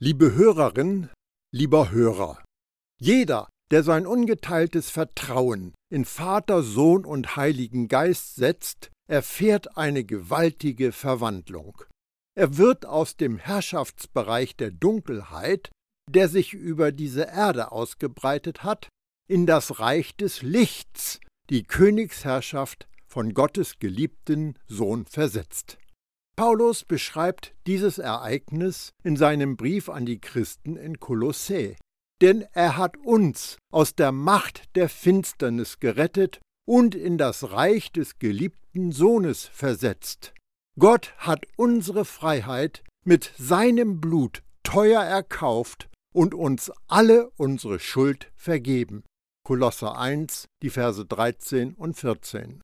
Liebe 0.00 0.36
Hörerin, 0.36 1.08
lieber 1.52 1.90
Hörer, 1.90 2.40
jeder, 3.00 3.48
der 3.72 3.82
sein 3.82 4.06
ungeteiltes 4.06 4.90
Vertrauen 4.90 5.74
in 5.92 6.04
Vater, 6.04 6.62
Sohn 6.62 7.04
und 7.04 7.34
Heiligen 7.34 7.88
Geist 7.88 8.36
setzt, 8.36 8.92
erfährt 9.10 9.76
eine 9.76 10.04
gewaltige 10.04 10.92
Verwandlung. 10.92 11.82
Er 12.36 12.58
wird 12.58 12.86
aus 12.86 13.16
dem 13.16 13.38
Herrschaftsbereich 13.38 14.54
der 14.54 14.70
Dunkelheit, 14.70 15.72
der 16.08 16.28
sich 16.28 16.52
über 16.54 16.92
diese 16.92 17.24
Erde 17.24 17.72
ausgebreitet 17.72 18.62
hat, 18.62 18.88
in 19.28 19.46
das 19.46 19.80
Reich 19.80 20.14
des 20.14 20.42
Lichts, 20.42 21.18
die 21.50 21.64
Königsherrschaft 21.64 22.86
von 23.08 23.34
Gottes 23.34 23.80
geliebten 23.80 24.54
Sohn 24.68 25.06
versetzt. 25.06 25.76
Paulus 26.38 26.84
beschreibt 26.84 27.52
dieses 27.66 27.98
Ereignis 27.98 28.90
in 29.02 29.16
seinem 29.16 29.56
Brief 29.56 29.88
an 29.88 30.06
die 30.06 30.20
Christen 30.20 30.76
in 30.76 31.00
Kolossä. 31.00 31.74
Denn 32.22 32.46
er 32.52 32.76
hat 32.76 32.96
uns 32.98 33.56
aus 33.72 33.96
der 33.96 34.12
Macht 34.12 34.62
der 34.76 34.88
Finsternis 34.88 35.80
gerettet 35.80 36.40
und 36.64 36.94
in 36.94 37.18
das 37.18 37.50
Reich 37.50 37.90
des 37.90 38.20
geliebten 38.20 38.92
Sohnes 38.92 39.46
versetzt. 39.46 40.32
Gott 40.78 41.12
hat 41.16 41.44
unsere 41.56 42.04
Freiheit 42.04 42.84
mit 43.04 43.32
seinem 43.36 44.00
Blut 44.00 44.44
teuer 44.62 45.02
erkauft 45.02 45.88
und 46.14 46.34
uns 46.34 46.70
alle 46.86 47.30
unsere 47.30 47.80
Schuld 47.80 48.30
vergeben. 48.36 49.02
Kolosser 49.44 49.98
1, 49.98 50.46
die 50.62 50.70
Verse 50.70 51.04
13 51.04 51.74
und 51.74 51.94
14. 51.94 52.60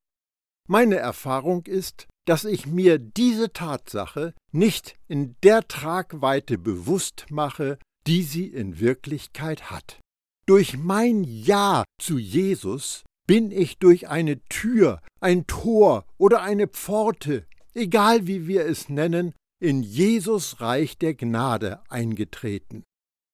Meine 0.69 0.97
Erfahrung 0.97 1.67
ist, 1.67 2.07
dass 2.27 2.45
ich 2.45 2.67
mir 2.67 2.99
diese 2.99 3.53
Tatsache 3.53 4.35
nicht 4.53 4.97
in 5.09 5.37
der 5.43 5.67
Tragweite 5.69 6.59
bewusst 6.59 7.27
mache, 7.31 7.79
die 8.07 8.23
sie 8.23 8.47
in 8.47 8.81
Wirklichkeit 8.81 9.71
hat. 9.71 10.01
Durch 10.47 10.77
mein 10.77 11.25
Ja 11.25 11.85
zu 12.01 12.19
Jesus 12.19 13.03
bin 13.27 13.51
ich 13.51 13.79
durch 13.79 14.09
eine 14.09 14.43
Tür, 14.45 15.01
ein 15.21 15.47
Tor 15.47 16.05
oder 16.19 16.43
eine 16.43 16.69
Pforte, 16.69 17.47
egal 17.73 18.27
wie 18.27 18.47
wir 18.47 18.67
es 18.67 18.89
nennen, 18.89 19.35
in 19.61 19.83
Jesus 19.83 20.61
Reich 20.61 20.99
der 20.99 21.15
Gnade 21.15 21.81
eingetreten. 21.89 22.85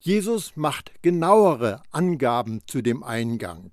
Jesus 0.02 0.56
macht 0.56 0.92
genauere 1.02 1.82
Angaben 1.90 2.62
zu 2.66 2.82
dem 2.82 3.02
Eingang. 3.02 3.72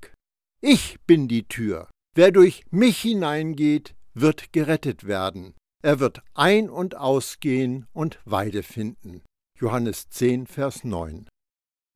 Ich 0.60 0.98
bin 1.06 1.28
die 1.28 1.48
Tür. 1.48 1.88
Wer 2.16 2.32
durch 2.32 2.64
mich 2.72 3.00
hineingeht, 3.00 3.94
wird 4.20 4.54
gerettet 4.54 5.06
werden. 5.06 5.54
Er 5.84 6.00
wird 6.00 6.22
ein- 6.34 6.70
und 6.70 6.96
ausgehen 6.96 7.88
und 7.94 8.20
Weide 8.26 8.64
finden. 8.64 9.22
Johannes 9.60 10.10
10, 10.10 10.48
Vers 10.48 10.84
9. 10.84 11.28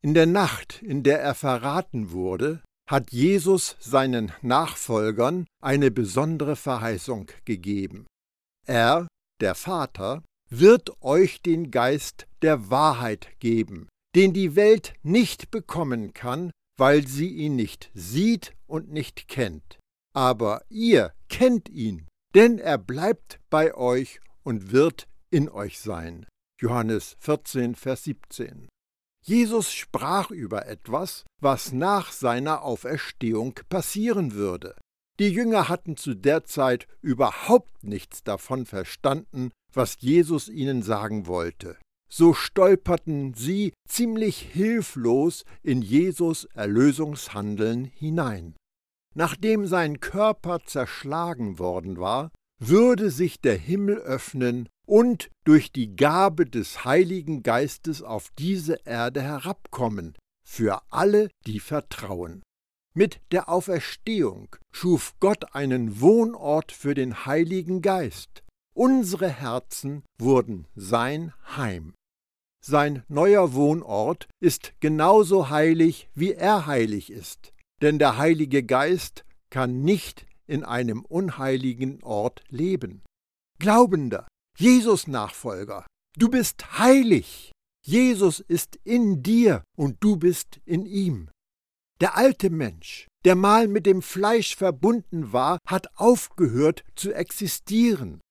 In 0.03 0.13
der 0.13 0.25
Nacht, 0.25 0.81
in 0.81 1.03
der 1.03 1.21
er 1.21 1.35
verraten 1.35 2.11
wurde, 2.11 2.61
hat 2.89 3.11
Jesus 3.11 3.77
seinen 3.79 4.31
Nachfolgern 4.41 5.45
eine 5.61 5.91
besondere 5.91 6.55
Verheißung 6.55 7.27
gegeben. 7.45 8.05
Er, 8.65 9.07
der 9.39 9.55
Vater, 9.55 10.23
wird 10.49 11.01
euch 11.01 11.41
den 11.41 11.71
Geist 11.71 12.27
der 12.41 12.69
Wahrheit 12.69 13.29
geben, 13.39 13.87
den 14.15 14.33
die 14.33 14.55
Welt 14.55 14.93
nicht 15.03 15.51
bekommen 15.51 16.13
kann, 16.13 16.51
weil 16.77 17.07
sie 17.07 17.29
ihn 17.29 17.55
nicht 17.55 17.89
sieht 17.93 18.53
und 18.67 18.91
nicht 18.91 19.27
kennt 19.27 19.79
aber 20.13 20.63
ihr 20.69 21.13
kennt 21.29 21.69
ihn, 21.69 22.07
denn 22.35 22.59
er 22.59 22.77
bleibt 22.77 23.39
bei 23.49 23.75
euch 23.75 24.19
und 24.43 24.71
wird 24.71 25.07
in 25.29 25.49
euch 25.49 25.79
sein. 25.79 26.25
Johannes 26.59 27.15
14, 27.19 27.75
Vers 27.75 28.03
17. 28.03 28.67
Jesus 29.23 29.71
sprach 29.71 30.31
über 30.31 30.65
etwas, 30.65 31.25
was 31.39 31.71
nach 31.71 32.11
seiner 32.11 32.63
Auferstehung 32.63 33.53
passieren 33.69 34.33
würde. 34.33 34.75
Die 35.19 35.29
Jünger 35.29 35.69
hatten 35.69 35.97
zu 35.97 36.15
der 36.15 36.45
Zeit 36.45 36.87
überhaupt 37.01 37.83
nichts 37.83 38.23
davon 38.23 38.65
verstanden, 38.65 39.51
was 39.73 39.97
Jesus 39.99 40.49
ihnen 40.49 40.81
sagen 40.81 41.27
wollte. 41.27 41.77
So 42.09 42.33
stolperten 42.33 43.33
sie 43.35 43.73
ziemlich 43.87 44.39
hilflos 44.39 45.45
in 45.63 45.81
Jesus 45.81 46.45
Erlösungshandeln 46.53 47.85
hinein. 47.85 48.55
Nachdem 49.13 49.67
sein 49.67 49.99
Körper 49.99 50.61
zerschlagen 50.65 51.59
worden 51.59 51.97
war, 51.97 52.31
würde 52.59 53.09
sich 53.09 53.41
der 53.41 53.57
Himmel 53.57 53.97
öffnen 53.97 54.69
und 54.87 55.29
durch 55.43 55.71
die 55.71 55.95
Gabe 55.95 56.45
des 56.45 56.85
Heiligen 56.85 57.43
Geistes 57.43 58.01
auf 58.01 58.29
diese 58.37 58.79
Erde 58.85 59.21
herabkommen, 59.21 60.15
für 60.43 60.81
alle, 60.89 61.29
die 61.45 61.59
vertrauen. 61.59 62.43
Mit 62.93 63.21
der 63.31 63.49
Auferstehung 63.49 64.55
schuf 64.71 65.13
Gott 65.19 65.55
einen 65.55 66.01
Wohnort 66.01 66.71
für 66.71 66.93
den 66.93 67.25
Heiligen 67.25 67.81
Geist. 67.81 68.43
Unsere 68.73 69.29
Herzen 69.29 70.03
wurden 70.19 70.67
sein 70.75 71.33
Heim. 71.55 71.93
Sein 72.63 73.03
neuer 73.07 73.53
Wohnort 73.53 74.27
ist 74.39 74.73
genauso 74.81 75.49
heilig, 75.49 76.09
wie 76.13 76.33
er 76.33 76.67
heilig 76.67 77.11
ist 77.11 77.53
denn 77.81 77.99
der 77.99 78.17
Heilige 78.17 78.63
Geist 78.63 79.25
kann 79.49 79.81
nicht 79.81 80.25
in 80.47 80.63
einem 80.63 81.03
unheiligen 81.05 82.01
Ort 82.03 82.43
leben. 82.49 83.03
Glaubender, 83.59 84.27
Jesus-Nachfolger, 84.57 85.85
du 86.17 86.29
bist 86.29 86.79
heilig. 86.79 87.51
Jesus 87.85 88.39
ist 88.39 88.77
in 88.83 89.23
dir 89.23 89.63
und 89.77 89.97
du 90.01 90.17
bist 90.17 90.59
in 90.65 90.85
ihm. 90.85 91.29
Der 91.99 92.17
alte 92.17 92.49
Mensch, 92.49 93.07
der 93.25 93.35
mal 93.35 93.67
mit 93.67 93.85
dem 93.85 94.01
Fleisch 94.01 94.55
verbunden 94.55 95.33
war, 95.33 95.57
hat 95.67 95.87
aufgehört 95.97 96.83
zu 96.95 97.13
existieren. 97.13 98.21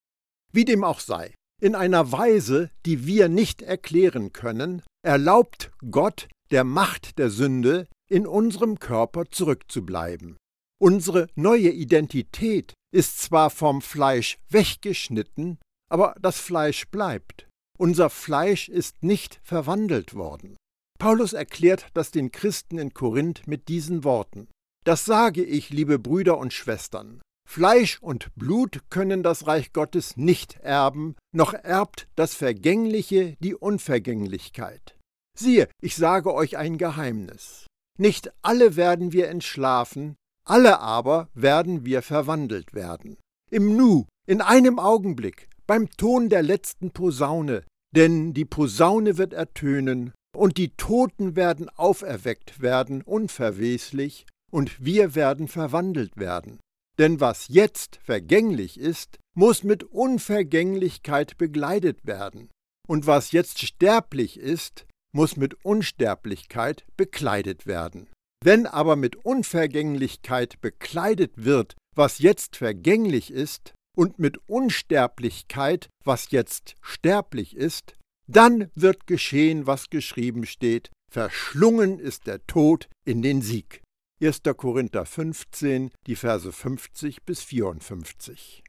Wie 0.52 0.64
dem 0.64 0.84
auch 0.84 1.00
sei, 1.00 1.34
in 1.60 1.74
einer 1.74 2.10
Weise, 2.10 2.70
die 2.86 3.06
wir 3.06 3.28
nicht 3.28 3.62
erklären 3.62 4.32
können, 4.32 4.82
erlaubt 5.02 5.70
Gott 5.90 6.28
der 6.50 6.64
Macht 6.64 7.18
der 7.18 7.30
Sünde 7.30 7.86
in 8.10 8.26
unserem 8.26 8.78
Körper 8.78 9.30
zurückzubleiben. 9.30 10.36
Unsere 10.82 11.28
neue 11.34 11.70
Identität 11.70 12.74
ist 12.92 13.20
zwar 13.20 13.50
vom 13.50 13.82
Fleisch 13.82 14.38
weggeschnitten, 14.48 15.58
aber 15.90 16.14
das 16.20 16.40
Fleisch 16.40 16.88
bleibt. 16.88 17.48
Unser 17.78 18.10
Fleisch 18.10 18.68
ist 18.68 19.02
nicht 19.02 19.40
verwandelt 19.42 20.14
worden. 20.14 20.56
Paulus 20.98 21.32
erklärt 21.32 21.86
das 21.94 22.10
den 22.10 22.30
Christen 22.30 22.78
in 22.78 22.92
Korinth 22.92 23.46
mit 23.46 23.68
diesen 23.68 24.04
Worten. 24.04 24.48
Das 24.84 25.04
sage 25.04 25.42
ich, 25.42 25.70
liebe 25.70 25.98
Brüder 25.98 26.38
und 26.38 26.52
Schwestern. 26.52 27.22
Fleisch 27.48 27.98
und 28.00 28.34
Blut 28.36 28.80
können 28.90 29.22
das 29.22 29.46
Reich 29.46 29.72
Gottes 29.72 30.16
nicht 30.16 30.56
erben, 30.60 31.16
noch 31.34 31.52
erbt 31.52 32.06
das 32.16 32.34
Vergängliche 32.34 33.36
die 33.40 33.54
Unvergänglichkeit. 33.54 34.96
Siehe, 35.36 35.68
ich 35.82 35.96
sage 35.96 36.34
euch 36.34 36.58
ein 36.58 36.78
Geheimnis. 36.78 37.66
Nicht 38.00 38.32
alle 38.40 38.76
werden 38.76 39.12
wir 39.12 39.28
entschlafen, 39.28 40.16
alle 40.46 40.80
aber 40.80 41.28
werden 41.34 41.84
wir 41.84 42.00
verwandelt 42.00 42.72
werden. 42.72 43.18
Im 43.50 43.76
Nu, 43.76 44.06
in 44.26 44.40
einem 44.40 44.78
Augenblick, 44.78 45.50
beim 45.66 45.90
Ton 45.90 46.30
der 46.30 46.42
letzten 46.42 46.92
Posaune, 46.92 47.62
denn 47.94 48.32
die 48.32 48.46
Posaune 48.46 49.18
wird 49.18 49.34
ertönen, 49.34 50.12
und 50.34 50.56
die 50.56 50.70
Toten 50.78 51.36
werden 51.36 51.68
auferweckt 51.68 52.62
werden, 52.62 53.02
unverweslich, 53.02 54.24
und 54.50 54.82
wir 54.82 55.14
werden 55.14 55.46
verwandelt 55.46 56.16
werden. 56.16 56.58
Denn 56.98 57.20
was 57.20 57.48
jetzt 57.48 58.00
vergänglich 58.02 58.80
ist, 58.80 59.18
muss 59.36 59.62
mit 59.62 59.84
Unvergänglichkeit 59.84 61.36
begleitet 61.36 62.06
werden. 62.06 62.48
Und 62.88 63.06
was 63.06 63.32
jetzt 63.32 63.58
sterblich 63.58 64.38
ist, 64.40 64.86
muss 65.12 65.36
mit 65.36 65.64
Unsterblichkeit 65.64 66.84
bekleidet 66.96 67.66
werden. 67.66 68.08
Wenn 68.42 68.66
aber 68.66 68.96
mit 68.96 69.16
Unvergänglichkeit 69.16 70.60
bekleidet 70.60 71.32
wird, 71.36 71.76
was 71.94 72.18
jetzt 72.18 72.56
vergänglich 72.56 73.30
ist, 73.30 73.74
und 73.96 74.18
mit 74.18 74.38
Unsterblichkeit, 74.48 75.88
was 76.04 76.30
jetzt 76.30 76.74
sterblich 76.80 77.56
ist, 77.56 77.94
dann 78.26 78.70
wird 78.74 79.06
geschehen, 79.06 79.66
was 79.66 79.90
geschrieben 79.90 80.46
steht, 80.46 80.90
verschlungen 81.12 81.98
ist 81.98 82.26
der 82.26 82.46
Tod 82.46 82.88
in 83.04 83.20
den 83.20 83.42
Sieg. 83.42 83.82
1. 84.22 84.42
Korinther 84.56 85.06
15, 85.06 85.90
die 86.06 86.16
Verse 86.16 86.52
50 86.52 87.24
bis 87.24 87.42
54. 87.42 88.62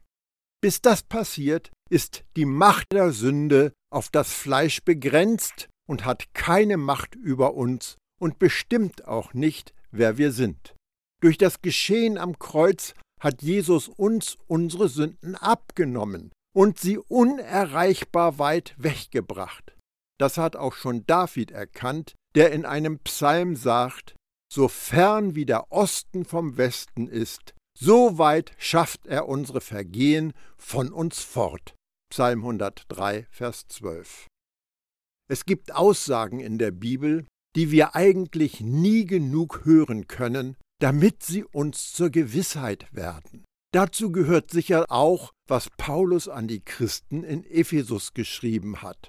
Bis 0.60 0.80
das 0.80 1.02
passiert, 1.02 1.70
ist 1.90 2.24
die 2.36 2.44
Macht 2.44 2.92
der 2.92 3.12
Sünde 3.12 3.72
auf 3.90 4.08
das 4.08 4.32
Fleisch 4.32 4.82
begrenzt 4.82 5.68
und 5.88 6.04
hat 6.04 6.34
keine 6.34 6.76
Macht 6.76 7.14
über 7.14 7.54
uns 7.54 7.96
und 8.20 8.38
bestimmt 8.38 9.06
auch 9.06 9.34
nicht, 9.34 9.74
wer 9.90 10.18
wir 10.18 10.32
sind. 10.32 10.74
Durch 11.20 11.38
das 11.38 11.62
Geschehen 11.62 12.18
am 12.18 12.38
Kreuz 12.38 12.94
hat 13.20 13.42
Jesus 13.42 13.88
uns 13.88 14.36
unsere 14.48 14.88
Sünden 14.88 15.36
abgenommen 15.36 16.32
und 16.54 16.78
sie 16.78 16.98
unerreichbar 16.98 18.38
weit 18.38 18.74
weggebracht. 18.76 19.76
Das 20.18 20.38
hat 20.38 20.56
auch 20.56 20.74
schon 20.74 21.06
David 21.06 21.50
erkannt, 21.50 22.14
der 22.34 22.52
in 22.52 22.66
einem 22.66 22.98
Psalm 23.00 23.56
sagt, 23.56 24.14
so 24.52 24.68
fern 24.68 25.34
wie 25.34 25.46
der 25.46 25.72
Osten 25.72 26.24
vom 26.24 26.56
Westen 26.56 27.08
ist, 27.08 27.54
so 27.78 28.18
weit 28.18 28.52
schafft 28.58 29.06
er 29.06 29.28
unsere 29.28 29.60
Vergehen 29.60 30.34
von 30.58 30.92
uns 30.92 31.22
fort. 31.22 31.74
Psalm 32.10 32.40
103, 32.40 33.26
Vers 33.30 33.66
12. 33.68 34.26
Es 35.32 35.46
gibt 35.46 35.74
Aussagen 35.74 36.40
in 36.40 36.58
der 36.58 36.72
Bibel, 36.72 37.24
die 37.56 37.70
wir 37.70 37.96
eigentlich 37.96 38.60
nie 38.60 39.06
genug 39.06 39.64
hören 39.64 40.06
können, 40.06 40.58
damit 40.78 41.22
sie 41.22 41.42
uns 41.42 41.94
zur 41.94 42.10
Gewissheit 42.10 42.84
werden. 42.92 43.42
Dazu 43.72 44.12
gehört 44.12 44.50
sicher 44.50 44.84
auch, 44.90 45.30
was 45.48 45.70
Paulus 45.78 46.28
an 46.28 46.48
die 46.48 46.60
Christen 46.60 47.24
in 47.24 47.44
Ephesus 47.44 48.12
geschrieben 48.12 48.82
hat. 48.82 49.08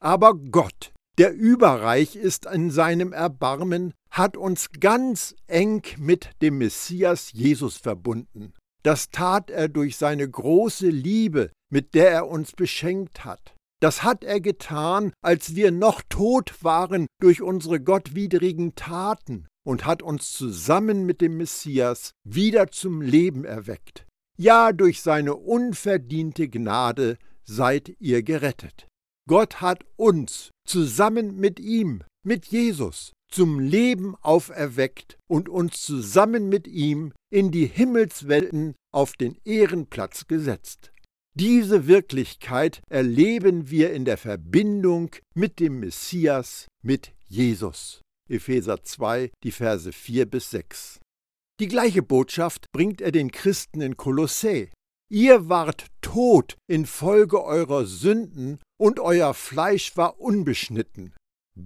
Aber 0.00 0.34
Gott, 0.34 0.92
der 1.18 1.34
überreich 1.34 2.14
ist 2.14 2.46
in 2.46 2.70
seinem 2.70 3.12
Erbarmen, 3.12 3.94
hat 4.12 4.36
uns 4.36 4.70
ganz 4.78 5.34
eng 5.48 5.82
mit 5.98 6.30
dem 6.40 6.58
Messias 6.58 7.32
Jesus 7.32 7.78
verbunden. 7.78 8.52
Das 8.84 9.10
tat 9.10 9.50
er 9.50 9.68
durch 9.68 9.96
seine 9.96 10.30
große 10.30 10.88
Liebe, 10.88 11.50
mit 11.68 11.94
der 11.94 12.12
er 12.12 12.28
uns 12.28 12.52
beschenkt 12.52 13.24
hat. 13.24 13.53
Das 13.80 14.02
hat 14.02 14.24
er 14.24 14.40
getan, 14.40 15.12
als 15.22 15.54
wir 15.54 15.70
noch 15.70 16.02
tot 16.08 16.62
waren 16.62 17.06
durch 17.20 17.42
unsere 17.42 17.80
gottwidrigen 17.80 18.74
Taten 18.74 19.46
und 19.66 19.84
hat 19.84 20.02
uns 20.02 20.32
zusammen 20.32 21.04
mit 21.06 21.20
dem 21.20 21.36
Messias 21.36 22.12
wieder 22.24 22.70
zum 22.70 23.02
Leben 23.02 23.44
erweckt. 23.44 24.06
Ja, 24.36 24.72
durch 24.72 25.00
seine 25.00 25.36
unverdiente 25.36 26.48
Gnade 26.48 27.18
seid 27.44 27.94
ihr 28.00 28.22
gerettet. 28.22 28.88
Gott 29.28 29.60
hat 29.60 29.84
uns 29.96 30.50
zusammen 30.66 31.36
mit 31.36 31.60
ihm, 31.60 32.02
mit 32.24 32.46
Jesus, 32.46 33.12
zum 33.30 33.58
Leben 33.58 34.14
auferweckt 34.20 35.18
und 35.28 35.48
uns 35.48 35.82
zusammen 35.82 36.48
mit 36.48 36.68
ihm 36.68 37.12
in 37.30 37.50
die 37.50 37.66
Himmelswelten 37.66 38.74
auf 38.92 39.14
den 39.14 39.36
Ehrenplatz 39.44 40.26
gesetzt. 40.26 40.92
Diese 41.36 41.88
Wirklichkeit 41.88 42.80
erleben 42.88 43.68
wir 43.68 43.92
in 43.92 44.04
der 44.04 44.16
Verbindung 44.16 45.10
mit 45.34 45.58
dem 45.58 45.80
Messias, 45.80 46.68
mit 46.80 47.12
Jesus. 47.26 48.02
Epheser 48.30 48.84
2, 48.84 49.32
die 49.42 49.50
Verse 49.50 49.92
4 49.92 50.26
bis 50.26 50.50
6. 50.50 51.00
Die 51.58 51.66
gleiche 51.66 52.02
Botschaft 52.02 52.70
bringt 52.70 53.00
er 53.00 53.10
den 53.10 53.32
Christen 53.32 53.80
in 53.80 53.96
Kolossä. 53.96 54.68
Ihr 55.10 55.48
wart 55.48 55.86
tot 56.02 56.56
infolge 56.68 57.42
eurer 57.42 57.84
Sünden 57.84 58.60
und 58.80 59.00
euer 59.00 59.34
Fleisch 59.34 59.96
war 59.96 60.20
unbeschnitten. 60.20 61.14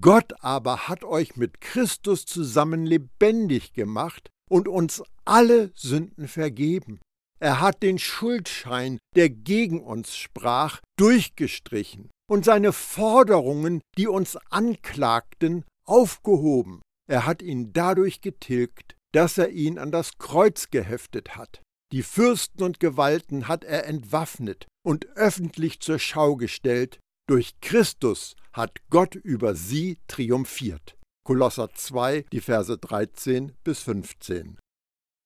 Gott 0.01 0.33
aber 0.41 0.89
hat 0.89 1.05
euch 1.05 1.37
mit 1.37 1.61
Christus 1.61 2.25
zusammen 2.25 2.87
lebendig 2.87 3.75
gemacht 3.75 4.31
und 4.51 4.67
uns 4.67 5.03
alle 5.27 5.73
Sünden 5.75 6.27
vergeben. 6.27 7.01
Er 7.41 7.61
hat 7.61 7.83
den 7.83 7.99
Schuldschein, 7.99 8.99
der 9.15 9.31
gegen 9.31 9.81
uns 9.81 10.17
sprach, 10.17 10.81
durchgestrichen 10.97 12.11
und 12.29 12.45
seine 12.45 12.73
Forderungen, 12.73 13.81
die 13.97 14.09
uns 14.09 14.37
anklagten, 14.51 15.65
aufgehoben. 15.85 16.83
Er 17.09 17.27
hat 17.27 17.43
ihn 17.43 17.73
dadurch 17.73 18.21
getilgt, 18.21 18.97
dass 19.13 19.39
er 19.39 19.51
ihn 19.51 19.79
an 19.79 19.91
das 19.91 20.19
Kreuz 20.19 20.71
geheftet 20.71 21.37
hat. 21.37 21.63
Die 21.93 22.03
Fürsten 22.03 22.63
und 22.63 22.81
Gewalten 22.81 23.49
hat 23.49 23.65
er 23.65 23.87
entwaffnet 23.87 24.67
und 24.85 25.07
öffentlich 25.17 25.81
zur 25.81 25.99
Schau 25.99 26.37
gestellt. 26.37 26.99
Durch 27.27 27.61
Christus 27.61 28.37
hat 28.53 28.79
Gott 28.91 29.15
über 29.15 29.55
sie 29.55 29.99
triumphiert. 30.07 30.97
Kolosser 31.25 31.71
2, 31.73 32.25
die 32.33 32.41
Verse 32.41 32.77
13 32.77 33.53
bis 33.65 33.81
15. 33.81 34.59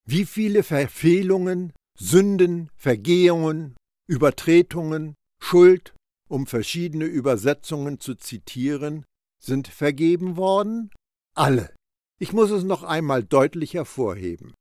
Wie 0.05 0.25
viele 0.25 0.63
Verfehlungen, 0.63 1.73
Sünden, 1.99 2.71
Vergehungen, 2.77 3.77
Übertretungen, 4.07 5.15
Schuld, 5.43 5.95
um 6.29 6.47
verschiedene 6.47 7.05
Übersetzungen 7.05 8.01
zu 8.01 8.15
zitieren, 8.15 9.05
sind 9.43 9.69
vergeben 9.69 10.37
worden? 10.37 10.91
Alle. 11.35 11.75
Ich 12.21 12.33
muss 12.33 12.51
es 12.51 12.65
noch 12.65 12.85
einmal 12.85 13.25
deutlich 13.25 13.75
hervorheben. 13.75 14.55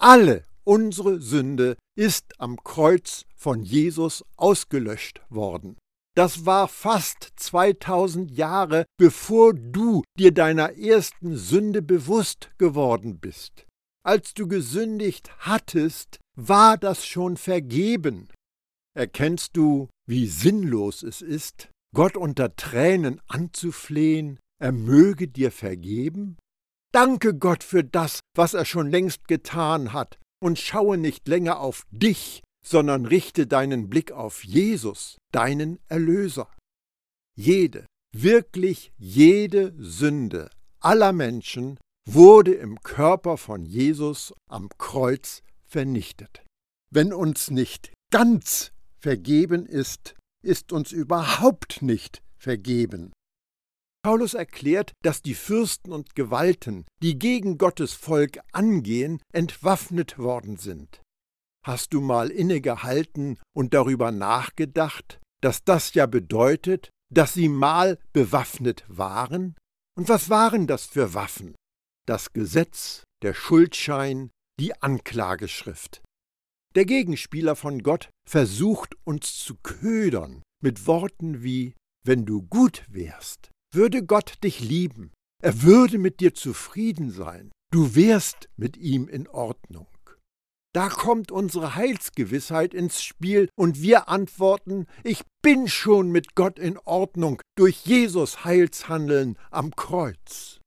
Alle 0.00 0.44
unsere 0.64 1.20
Sünde 1.20 1.76
ist 1.96 2.38
am 2.38 2.62
Kreuz 2.62 3.24
von 3.34 3.62
Jesus 3.62 4.24
ausgelöscht 4.36 5.22
worden. 5.30 5.76
Das 6.14 6.46
war 6.46 6.68
fast 6.68 7.32
2000 7.36 8.30
Jahre, 8.30 8.84
bevor 8.98 9.54
du 9.54 10.02
dir 10.18 10.32
deiner 10.32 10.76
ersten 10.76 11.36
Sünde 11.36 11.80
bewusst 11.80 12.50
geworden 12.58 13.18
bist. 13.18 13.66
Als 14.04 14.34
du 14.34 14.46
gesündigt 14.46 15.30
hattest, 15.38 16.18
war 16.38 16.78
das 16.78 17.04
schon 17.04 17.36
vergeben. 17.36 18.28
Erkennst 18.94 19.56
du, 19.56 19.88
wie 20.06 20.26
sinnlos 20.26 21.02
es 21.02 21.20
ist, 21.20 21.68
Gott 21.94 22.16
unter 22.16 22.54
Tränen 22.54 23.20
anzuflehen, 23.26 24.38
er 24.60 24.72
möge 24.72 25.28
dir 25.28 25.50
vergeben? 25.50 26.36
Danke 26.92 27.34
Gott 27.34 27.64
für 27.64 27.82
das, 27.84 28.20
was 28.36 28.54
er 28.54 28.64
schon 28.64 28.88
längst 28.88 29.26
getan 29.26 29.92
hat, 29.92 30.18
und 30.40 30.58
schaue 30.58 30.96
nicht 30.96 31.26
länger 31.26 31.58
auf 31.60 31.84
dich, 31.90 32.42
sondern 32.64 33.04
richte 33.04 33.46
deinen 33.46 33.88
Blick 33.88 34.12
auf 34.12 34.44
Jesus, 34.44 35.18
deinen 35.32 35.80
Erlöser. 35.88 36.48
Jede, 37.36 37.86
wirklich 38.14 38.92
jede 38.96 39.74
Sünde 39.78 40.50
aller 40.80 41.12
Menschen 41.12 41.78
wurde 42.08 42.54
im 42.54 42.80
Körper 42.80 43.36
von 43.36 43.64
Jesus 43.66 44.32
am 44.48 44.68
Kreuz 44.78 45.42
vernichtet. 45.68 46.44
Wenn 46.90 47.12
uns 47.12 47.50
nicht 47.50 47.92
ganz 48.10 48.72
vergeben 48.98 49.66
ist, 49.66 50.14
ist 50.42 50.72
uns 50.72 50.92
überhaupt 50.92 51.82
nicht 51.82 52.22
vergeben. 52.36 53.12
Paulus 54.02 54.34
erklärt, 54.34 54.92
dass 55.02 55.22
die 55.22 55.34
Fürsten 55.34 55.92
und 55.92 56.14
Gewalten, 56.14 56.86
die 57.02 57.18
gegen 57.18 57.58
Gottes 57.58 57.92
Volk 57.92 58.38
angehen, 58.52 59.20
entwaffnet 59.32 60.18
worden 60.18 60.56
sind. 60.56 61.02
Hast 61.64 61.92
du 61.92 62.00
mal 62.00 62.30
innegehalten 62.30 63.38
und 63.54 63.74
darüber 63.74 64.12
nachgedacht, 64.12 65.20
dass 65.42 65.64
das 65.64 65.94
ja 65.94 66.06
bedeutet, 66.06 66.90
dass 67.12 67.34
sie 67.34 67.48
mal 67.48 67.98
bewaffnet 68.12 68.84
waren? 68.88 69.56
Und 69.96 70.08
was 70.08 70.30
waren 70.30 70.66
das 70.66 70.86
für 70.86 71.12
Waffen? 71.12 71.54
Das 72.06 72.32
Gesetz, 72.32 73.02
der 73.22 73.34
Schuldschein, 73.34 74.30
die 74.58 74.80
Anklageschrift. 74.80 76.02
Der 76.74 76.84
Gegenspieler 76.84 77.56
von 77.56 77.82
Gott 77.82 78.10
versucht 78.28 78.94
uns 79.04 79.36
zu 79.36 79.56
ködern 79.62 80.42
mit 80.62 80.86
Worten 80.86 81.42
wie 81.42 81.74
Wenn 82.04 82.26
du 82.26 82.42
gut 82.42 82.84
wärst, 82.88 83.50
würde 83.72 84.04
Gott 84.04 84.42
dich 84.44 84.60
lieben, 84.60 85.12
er 85.42 85.62
würde 85.62 85.98
mit 85.98 86.20
dir 86.20 86.34
zufrieden 86.34 87.10
sein, 87.10 87.50
du 87.72 87.94
wärst 87.94 88.48
mit 88.56 88.76
ihm 88.76 89.08
in 89.08 89.28
Ordnung. 89.28 89.88
Da 90.74 90.88
kommt 90.90 91.32
unsere 91.32 91.74
Heilsgewissheit 91.74 92.74
ins 92.74 93.02
Spiel 93.02 93.48
und 93.56 93.80
wir 93.80 94.08
antworten, 94.08 94.86
ich 95.02 95.22
bin 95.42 95.66
schon 95.66 96.10
mit 96.10 96.34
Gott 96.34 96.58
in 96.58 96.78
Ordnung 96.78 97.40
durch 97.56 97.86
Jesus 97.86 98.44
Heilshandeln 98.44 99.38
am 99.50 99.74
Kreuz. 99.74 100.60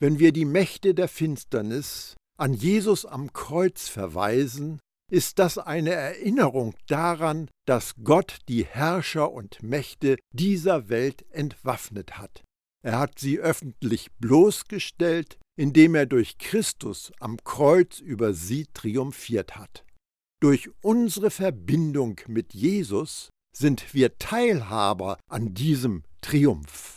Wenn 0.00 0.18
wir 0.18 0.32
die 0.32 0.44
Mächte 0.44 0.94
der 0.94 1.08
Finsternis 1.08 2.15
an 2.36 2.54
Jesus 2.54 3.04
am 3.04 3.32
Kreuz 3.32 3.88
verweisen, 3.88 4.80
ist 5.10 5.38
das 5.38 5.58
eine 5.58 5.92
Erinnerung 5.92 6.74
daran, 6.88 7.48
dass 7.64 7.94
Gott 8.02 8.38
die 8.48 8.64
Herrscher 8.64 9.32
und 9.32 9.62
Mächte 9.62 10.16
dieser 10.32 10.88
Welt 10.88 11.24
entwaffnet 11.30 12.18
hat. 12.18 12.42
Er 12.84 12.98
hat 12.98 13.18
sie 13.18 13.38
öffentlich 13.38 14.12
bloßgestellt, 14.18 15.38
indem 15.56 15.94
er 15.94 16.06
durch 16.06 16.38
Christus 16.38 17.12
am 17.20 17.38
Kreuz 17.42 18.00
über 18.00 18.34
sie 18.34 18.66
triumphiert 18.74 19.56
hat. 19.56 19.84
Durch 20.40 20.70
unsere 20.82 21.30
Verbindung 21.30 22.20
mit 22.26 22.52
Jesus 22.52 23.30
sind 23.56 23.94
wir 23.94 24.18
Teilhaber 24.18 25.18
an 25.30 25.54
diesem 25.54 26.02
Triumph. 26.20 26.95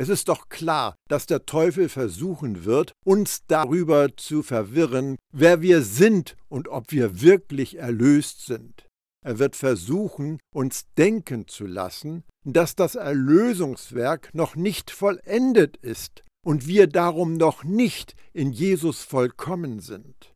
Es 0.00 0.08
ist 0.08 0.28
doch 0.28 0.48
klar, 0.48 0.94
dass 1.08 1.26
der 1.26 1.44
Teufel 1.44 1.88
versuchen 1.88 2.64
wird, 2.64 2.92
uns 3.04 3.42
darüber 3.48 4.16
zu 4.16 4.44
verwirren, 4.44 5.16
wer 5.32 5.60
wir 5.60 5.82
sind 5.82 6.36
und 6.48 6.68
ob 6.68 6.92
wir 6.92 7.20
wirklich 7.20 7.78
erlöst 7.78 8.46
sind. 8.46 8.86
Er 9.24 9.40
wird 9.40 9.56
versuchen, 9.56 10.38
uns 10.54 10.86
denken 10.96 11.48
zu 11.48 11.66
lassen, 11.66 12.22
dass 12.44 12.76
das 12.76 12.94
Erlösungswerk 12.94 14.30
noch 14.34 14.54
nicht 14.54 14.92
vollendet 14.92 15.76
ist 15.78 16.22
und 16.46 16.68
wir 16.68 16.86
darum 16.86 17.34
noch 17.34 17.64
nicht 17.64 18.14
in 18.32 18.52
Jesus 18.52 19.02
vollkommen 19.02 19.80
sind. 19.80 20.32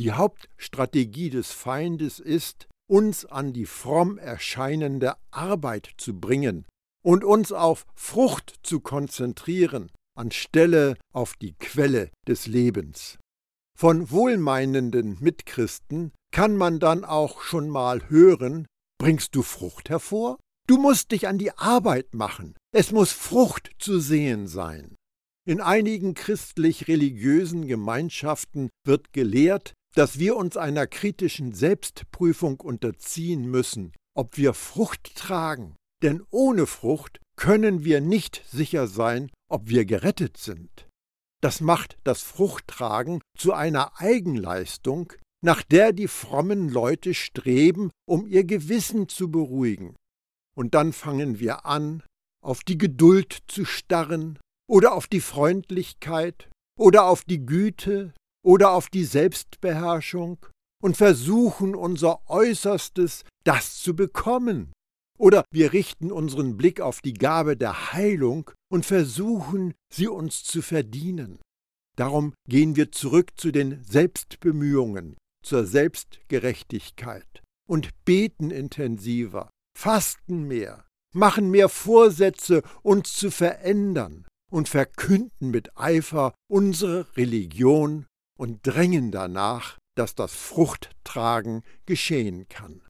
Die 0.00 0.10
Hauptstrategie 0.10 1.30
des 1.30 1.52
Feindes 1.52 2.18
ist, 2.18 2.66
uns 2.90 3.24
an 3.24 3.52
die 3.52 3.66
fromm 3.66 4.18
erscheinende 4.18 5.14
Arbeit 5.30 5.90
zu 5.98 6.18
bringen, 6.18 6.64
und 7.08 7.24
uns 7.24 7.52
auf 7.52 7.86
Frucht 7.94 8.56
zu 8.62 8.80
konzentrieren, 8.80 9.90
anstelle 10.14 10.98
auf 11.14 11.36
die 11.36 11.54
Quelle 11.54 12.10
des 12.26 12.46
Lebens. 12.46 13.16
Von 13.74 14.10
wohlmeinenden 14.10 15.16
Mitchristen 15.18 16.12
kann 16.32 16.54
man 16.54 16.80
dann 16.80 17.06
auch 17.06 17.40
schon 17.40 17.70
mal 17.70 18.10
hören, 18.10 18.66
bringst 19.00 19.34
du 19.34 19.40
Frucht 19.40 19.88
hervor? 19.88 20.36
Du 20.66 20.76
musst 20.76 21.12
dich 21.12 21.26
an 21.28 21.38
die 21.38 21.56
Arbeit 21.56 22.12
machen. 22.12 22.54
Es 22.74 22.92
muss 22.92 23.10
Frucht 23.10 23.70
zu 23.78 24.00
sehen 24.00 24.46
sein. 24.46 24.94
In 25.46 25.62
einigen 25.62 26.12
christlich-religiösen 26.12 27.66
Gemeinschaften 27.66 28.68
wird 28.84 29.14
gelehrt, 29.14 29.72
dass 29.94 30.18
wir 30.18 30.36
uns 30.36 30.58
einer 30.58 30.86
kritischen 30.86 31.54
Selbstprüfung 31.54 32.60
unterziehen 32.60 33.50
müssen, 33.50 33.94
ob 34.14 34.36
wir 34.36 34.52
Frucht 34.52 35.14
tragen. 35.14 35.77
Denn 36.02 36.22
ohne 36.30 36.66
Frucht 36.66 37.20
können 37.36 37.84
wir 37.84 38.00
nicht 38.00 38.42
sicher 38.48 38.86
sein, 38.86 39.30
ob 39.48 39.68
wir 39.68 39.84
gerettet 39.84 40.36
sind. 40.36 40.88
Das 41.40 41.60
macht 41.60 41.96
das 42.04 42.22
Fruchttragen 42.22 43.20
zu 43.36 43.52
einer 43.52 44.00
Eigenleistung, 44.00 45.12
nach 45.40 45.62
der 45.62 45.92
die 45.92 46.08
frommen 46.08 46.68
Leute 46.68 47.14
streben, 47.14 47.90
um 48.08 48.26
ihr 48.26 48.44
Gewissen 48.44 49.08
zu 49.08 49.30
beruhigen. 49.30 49.94
Und 50.56 50.74
dann 50.74 50.92
fangen 50.92 51.38
wir 51.38 51.64
an, 51.64 52.02
auf 52.42 52.64
die 52.64 52.78
Geduld 52.78 53.38
zu 53.46 53.64
starren 53.64 54.38
oder 54.68 54.94
auf 54.94 55.06
die 55.06 55.20
Freundlichkeit 55.20 56.50
oder 56.76 57.06
auf 57.06 57.24
die 57.24 57.44
Güte 57.44 58.12
oder 58.44 58.72
auf 58.72 58.88
die 58.88 59.04
Selbstbeherrschung 59.04 60.44
und 60.82 60.96
versuchen 60.96 61.74
unser 61.74 62.28
Äußerstes, 62.28 63.24
das 63.44 63.78
zu 63.78 63.94
bekommen. 63.94 64.72
Oder 65.18 65.44
wir 65.50 65.72
richten 65.72 66.12
unseren 66.12 66.56
Blick 66.56 66.80
auf 66.80 67.00
die 67.00 67.14
Gabe 67.14 67.56
der 67.56 67.92
Heilung 67.92 68.50
und 68.70 68.86
versuchen, 68.86 69.74
sie 69.92 70.06
uns 70.06 70.44
zu 70.44 70.62
verdienen. 70.62 71.40
Darum 71.96 72.32
gehen 72.48 72.76
wir 72.76 72.92
zurück 72.92 73.32
zu 73.36 73.50
den 73.50 73.82
Selbstbemühungen, 73.82 75.16
zur 75.44 75.66
Selbstgerechtigkeit 75.66 77.42
und 77.68 77.90
beten 78.04 78.52
intensiver, 78.52 79.50
fasten 79.76 80.46
mehr, 80.46 80.86
machen 81.12 81.50
mehr 81.50 81.68
Vorsätze, 81.68 82.62
uns 82.82 83.14
zu 83.14 83.32
verändern 83.32 84.26
und 84.50 84.68
verkünden 84.68 85.50
mit 85.50 85.76
Eifer 85.76 86.34
unsere 86.48 87.06
Religion 87.16 88.06
und 88.38 88.60
drängen 88.62 89.10
danach, 89.10 89.78
dass 89.96 90.14
das 90.14 90.32
Fruchttragen 90.32 91.64
geschehen 91.86 92.48
kann. 92.48 92.82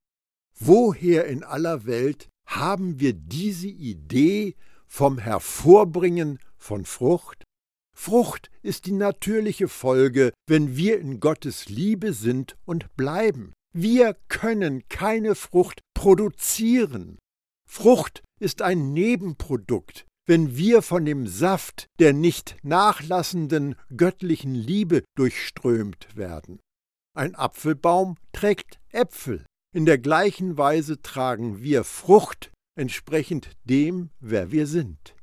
Woher 0.60 1.26
in 1.26 1.44
aller 1.44 1.86
Welt 1.86 2.28
haben 2.46 2.98
wir 2.98 3.12
diese 3.12 3.68
Idee 3.68 4.56
vom 4.86 5.18
Hervorbringen 5.18 6.40
von 6.56 6.84
Frucht? 6.84 7.44
Frucht 7.96 8.50
ist 8.62 8.86
die 8.86 8.92
natürliche 8.92 9.68
Folge, 9.68 10.32
wenn 10.48 10.76
wir 10.76 10.98
in 11.00 11.20
Gottes 11.20 11.68
Liebe 11.68 12.12
sind 12.12 12.56
und 12.64 12.94
bleiben. 12.96 13.52
Wir 13.72 14.16
können 14.28 14.88
keine 14.88 15.34
Frucht 15.34 15.80
produzieren. 15.94 17.18
Frucht 17.68 18.22
ist 18.40 18.62
ein 18.62 18.92
Nebenprodukt, 18.92 20.06
wenn 20.26 20.56
wir 20.56 20.82
von 20.82 21.04
dem 21.04 21.26
Saft 21.26 21.86
der 21.98 22.12
nicht 22.12 22.56
nachlassenden 22.62 23.76
göttlichen 23.96 24.54
Liebe 24.54 25.04
durchströmt 25.16 26.08
werden. 26.16 26.58
Ein 27.14 27.34
Apfelbaum 27.34 28.16
trägt 28.32 28.78
Äpfel. 28.90 29.44
In 29.74 29.84
der 29.84 29.98
gleichen 29.98 30.56
Weise 30.56 31.02
tragen 31.02 31.62
wir 31.62 31.84
Frucht 31.84 32.50
entsprechend 32.74 33.50
dem, 33.64 34.10
wer 34.18 34.50
wir 34.50 34.66
sind. 34.66 35.14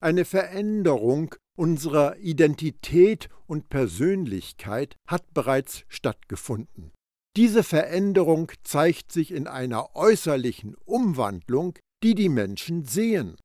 Eine 0.00 0.24
Veränderung 0.24 1.34
unserer 1.56 2.16
Identität 2.16 3.28
und 3.46 3.68
Persönlichkeit 3.68 4.96
hat 5.06 5.34
bereits 5.34 5.84
stattgefunden. 5.88 6.92
Diese 7.36 7.62
Veränderung 7.62 8.52
zeigt 8.62 9.12
sich 9.12 9.32
in 9.32 9.46
einer 9.46 9.94
äußerlichen 9.96 10.76
Umwandlung, 10.84 11.78
die 12.02 12.14
die 12.14 12.28
Menschen 12.28 12.84
sehen. 12.84 13.36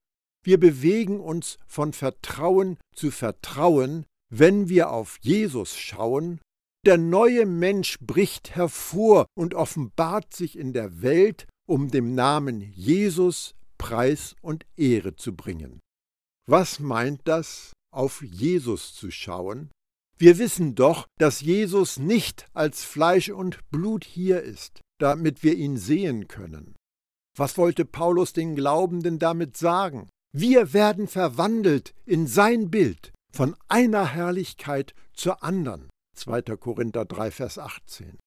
Wir 0.46 0.60
bewegen 0.60 1.20
uns 1.20 1.58
von 1.68 1.92
Vertrauen 1.92 2.78
zu 2.96 3.12
Vertrauen, 3.12 4.06
wenn 4.32 4.70
wir 4.70 4.92
auf 4.92 5.18
Jesus 5.22 5.78
schauen 5.78 6.40
der 6.86 6.98
neue 6.98 7.46
Mensch 7.46 7.98
bricht 8.00 8.56
hervor 8.56 9.26
und 9.38 9.54
offenbart 9.54 10.34
sich 10.34 10.58
in 10.58 10.74
der 10.74 11.02
Welt, 11.02 11.48
um 11.68 11.92
dem 11.92 12.16
Namen 12.16 12.62
Jesus 12.62 13.56
Preis 13.78 14.36
und 14.42 14.66
Ehre 14.78 15.16
zu 15.16 15.36
bringen. 15.36 15.80
Was 16.48 16.80
meint 16.80 17.22
das, 17.26 17.74
auf 17.92 18.22
Jesus 18.22 18.94
zu 18.94 19.12
schauen? 19.12 19.70
Wir 20.18 20.38
wissen 20.38 20.76
doch, 20.76 21.08
dass 21.18 21.42
Jesus 21.42 21.98
nicht 21.98 22.48
als 22.54 22.84
Fleisch 22.84 23.30
und 23.30 23.60
Blut 23.70 24.04
hier 24.04 24.42
ist, 24.42 24.82
damit 25.00 25.44
wir 25.44 25.56
ihn 25.56 25.78
sehen 25.78 26.28
können. 26.28 26.76
Was 27.38 27.58
wollte 27.58 27.86
Paulus 27.86 28.34
den 28.34 28.56
Glaubenden 28.56 29.18
damit 29.18 29.56
sagen? 29.56 30.10
Wir 30.36 30.74
werden 30.74 31.08
verwandelt 31.08 31.94
in 32.06 32.28
sein 32.28 32.70
Bild, 32.70 33.14
von 33.32 33.56
einer 33.68 34.06
Herrlichkeit 34.08 34.94
zur 35.14 35.44
anderen. 35.44 35.89
2. 36.20 36.42
Korinther 36.58 37.06
3, 37.06 37.32
Vers 37.32 37.58
18. 37.58 38.18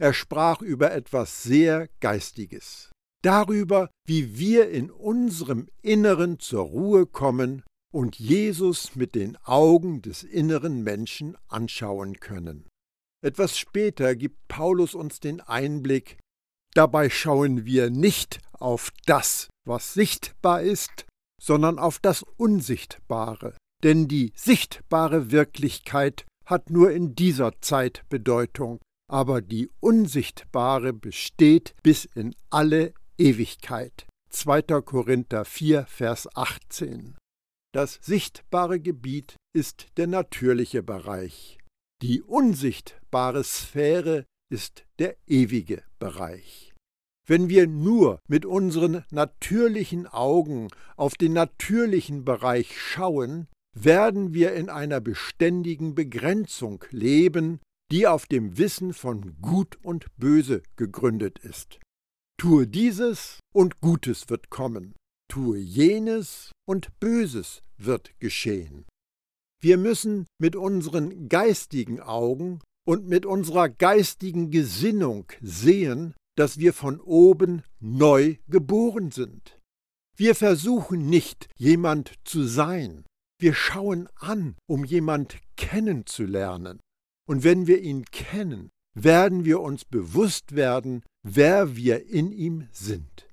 Er 0.00 0.12
sprach 0.12 0.60
über 0.60 0.92
etwas 0.92 1.42
sehr 1.42 1.88
Geistiges, 2.00 2.90
darüber, 3.22 3.88
wie 4.06 4.38
wir 4.38 4.70
in 4.70 4.90
unserem 4.90 5.68
Inneren 5.82 6.38
zur 6.38 6.64
Ruhe 6.64 7.06
kommen 7.06 7.62
und 7.92 8.18
Jesus 8.18 8.94
mit 8.94 9.14
den 9.14 9.36
Augen 9.38 10.02
des 10.02 10.22
inneren 10.22 10.82
Menschen 10.82 11.36
anschauen 11.48 12.20
können. 12.20 12.68
Etwas 13.24 13.58
später 13.58 14.14
gibt 14.14 14.48
Paulus 14.48 14.94
uns 14.94 15.20
den 15.20 15.40
Einblick, 15.40 16.18
dabei 16.74 17.08
schauen 17.08 17.64
wir 17.64 17.90
nicht 17.90 18.40
auf 18.52 18.90
das, 19.06 19.48
was 19.66 19.94
sichtbar 19.94 20.60
ist, 20.62 21.06
sondern 21.40 21.78
auf 21.78 21.98
das 21.98 22.22
Unsichtbare, 22.22 23.56
denn 23.82 24.08
die 24.08 24.32
sichtbare 24.36 25.30
Wirklichkeit 25.30 26.26
hat 26.46 26.70
nur 26.70 26.92
in 26.92 27.14
dieser 27.14 27.60
Zeit 27.60 28.04
Bedeutung, 28.08 28.78
aber 29.10 29.42
die 29.42 29.70
unsichtbare 29.80 30.92
besteht 30.92 31.74
bis 31.82 32.04
in 32.04 32.34
alle 32.50 32.94
Ewigkeit. 33.18 34.06
2. 34.30 34.62
Korinther 34.82 35.44
4, 35.44 35.86
Vers 35.86 36.28
18. 36.34 37.16
Das 37.72 37.98
sichtbare 38.02 38.80
Gebiet 38.80 39.36
ist 39.54 39.86
der 39.96 40.06
natürliche 40.06 40.82
Bereich. 40.82 41.58
Die 42.02 42.22
unsichtbare 42.22 43.44
Sphäre 43.44 44.24
ist 44.50 44.84
der 44.98 45.16
ewige 45.26 45.82
Bereich. 45.98 46.74
Wenn 47.26 47.48
wir 47.48 47.66
nur 47.66 48.20
mit 48.28 48.46
unseren 48.46 49.04
natürlichen 49.10 50.06
Augen 50.06 50.68
auf 50.96 51.14
den 51.14 51.32
natürlichen 51.32 52.24
Bereich 52.24 52.80
schauen, 52.80 53.48
werden 53.78 54.32
wir 54.32 54.54
in 54.54 54.68
einer 54.70 55.00
beständigen 55.00 55.94
Begrenzung 55.94 56.84
leben, 56.90 57.60
die 57.90 58.06
auf 58.06 58.26
dem 58.26 58.58
Wissen 58.58 58.94
von 58.94 59.36
Gut 59.40 59.78
und 59.82 60.06
Böse 60.16 60.62
gegründet 60.76 61.38
ist. 61.38 61.78
Tue 62.38 62.66
dieses 62.66 63.40
und 63.54 63.80
Gutes 63.80 64.28
wird 64.28 64.50
kommen, 64.50 64.94
tue 65.28 65.58
jenes 65.58 66.52
und 66.66 66.98
Böses 67.00 67.62
wird 67.78 68.18
geschehen. 68.18 68.84
Wir 69.62 69.78
müssen 69.78 70.26
mit 70.38 70.56
unseren 70.56 71.28
geistigen 71.28 72.00
Augen 72.00 72.60
und 72.86 73.06
mit 73.06 73.26
unserer 73.26 73.68
geistigen 73.68 74.50
Gesinnung 74.50 75.26
sehen, 75.40 76.14
dass 76.36 76.58
wir 76.58 76.72
von 76.72 77.00
oben 77.00 77.62
neu 77.80 78.36
geboren 78.48 79.10
sind. 79.10 79.58
Wir 80.16 80.34
versuchen 80.34 81.08
nicht, 81.08 81.48
jemand 81.56 82.14
zu 82.24 82.44
sein, 82.44 83.04
wir 83.38 83.54
schauen 83.54 84.08
an, 84.16 84.56
um 84.66 84.84
jemand 84.84 85.38
kennenzulernen. 85.56 86.80
Und 87.28 87.44
wenn 87.44 87.66
wir 87.66 87.80
ihn 87.80 88.04
kennen, 88.06 88.70
werden 88.94 89.44
wir 89.44 89.60
uns 89.60 89.84
bewusst 89.84 90.54
werden, 90.54 91.02
wer 91.22 91.76
wir 91.76 92.06
in 92.06 92.32
ihm 92.32 92.68
sind. 92.72 93.28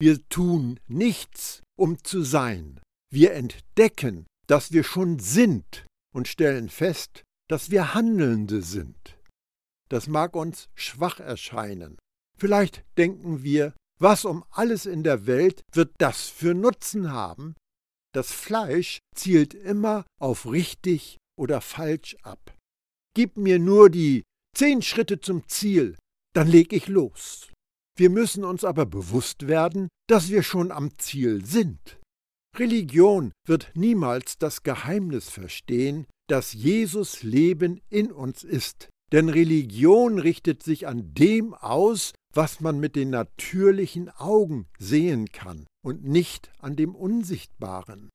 Wir 0.00 0.26
tun 0.28 0.80
nichts, 0.88 1.62
um 1.78 2.02
zu 2.02 2.22
sein. 2.22 2.80
Wir 3.12 3.32
entdecken, 3.34 4.26
dass 4.46 4.72
wir 4.72 4.84
schon 4.84 5.18
sind 5.18 5.86
und 6.12 6.28
stellen 6.28 6.68
fest, 6.68 7.22
dass 7.48 7.70
wir 7.70 7.94
Handelnde 7.94 8.62
sind. 8.62 9.18
Das 9.88 10.08
mag 10.08 10.34
uns 10.34 10.68
schwach 10.74 11.20
erscheinen. 11.20 11.96
Vielleicht 12.38 12.84
denken 12.98 13.42
wir, 13.42 13.72
was 13.98 14.24
um 14.24 14.44
alles 14.50 14.84
in 14.84 15.04
der 15.04 15.26
Welt 15.26 15.62
wird 15.72 15.92
das 15.98 16.28
für 16.28 16.54
Nutzen 16.54 17.12
haben, 17.12 17.54
das 18.16 18.32
Fleisch 18.32 19.00
zielt 19.14 19.52
immer 19.52 20.06
auf 20.18 20.50
richtig 20.50 21.18
oder 21.38 21.60
falsch 21.60 22.16
ab. 22.22 22.56
Gib 23.14 23.36
mir 23.36 23.58
nur 23.58 23.90
die 23.90 24.22
zehn 24.56 24.80
Schritte 24.80 25.20
zum 25.20 25.46
Ziel, 25.48 25.96
dann 26.34 26.48
leg 26.48 26.72
ich 26.72 26.88
los. 26.88 27.52
Wir 27.94 28.08
müssen 28.08 28.42
uns 28.42 28.64
aber 28.64 28.86
bewusst 28.86 29.48
werden, 29.48 29.88
dass 30.08 30.30
wir 30.30 30.42
schon 30.42 30.72
am 30.72 30.96
Ziel 30.96 31.44
sind. 31.44 31.98
Religion 32.56 33.32
wird 33.46 33.72
niemals 33.74 34.38
das 34.38 34.62
Geheimnis 34.62 35.28
verstehen, 35.28 36.06
dass 36.26 36.54
Jesus 36.54 37.22
Leben 37.22 37.82
in 37.90 38.10
uns 38.10 38.44
ist. 38.44 38.88
Denn 39.12 39.28
Religion 39.28 40.18
richtet 40.18 40.62
sich 40.62 40.86
an 40.86 41.12
dem 41.12 41.52
aus, 41.52 42.12
was 42.32 42.60
man 42.60 42.80
mit 42.80 42.96
den 42.96 43.10
natürlichen 43.10 44.08
Augen 44.08 44.68
sehen 44.78 45.26
kann 45.32 45.66
und 45.86 46.04
nicht 46.04 46.50
an 46.58 46.74
dem 46.74 46.96
Unsichtbaren. 46.96 48.10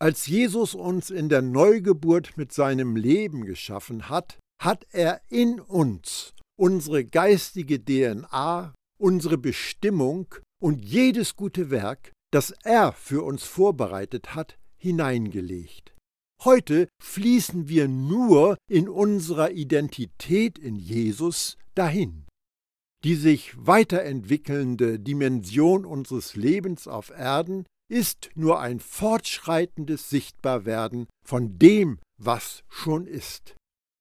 Als 0.00 0.26
Jesus 0.26 0.74
uns 0.74 1.10
in 1.10 1.28
der 1.28 1.42
Neugeburt 1.42 2.38
mit 2.38 2.54
seinem 2.54 2.96
Leben 2.96 3.44
geschaffen 3.44 4.08
hat, 4.08 4.38
hat 4.58 4.86
er 4.92 5.20
in 5.28 5.60
uns 5.60 6.32
unsere 6.58 7.04
geistige 7.04 7.84
DNA, 7.84 8.72
unsere 8.98 9.36
Bestimmung 9.36 10.34
und 10.58 10.82
jedes 10.82 11.36
gute 11.36 11.70
Werk, 11.70 12.12
das 12.32 12.50
er 12.64 12.92
für 12.92 13.22
uns 13.24 13.44
vorbereitet 13.44 14.34
hat, 14.34 14.56
hineingelegt. 14.78 15.94
Heute 16.42 16.88
fließen 17.02 17.68
wir 17.68 17.88
nur 17.88 18.56
in 18.70 18.88
unserer 18.88 19.50
Identität 19.50 20.58
in 20.58 20.76
Jesus 20.76 21.58
dahin. 21.74 22.24
Die 23.04 23.16
sich 23.16 23.52
weiterentwickelnde 23.56 25.00
Dimension 25.00 25.84
unseres 25.84 26.36
Lebens 26.36 26.86
auf 26.86 27.10
Erden 27.10 27.64
ist 27.88 28.30
nur 28.34 28.60
ein 28.60 28.78
fortschreitendes 28.78 30.08
Sichtbarwerden 30.08 31.08
von 31.26 31.58
dem, 31.58 31.98
was 32.16 32.62
schon 32.68 33.06
ist. 33.06 33.56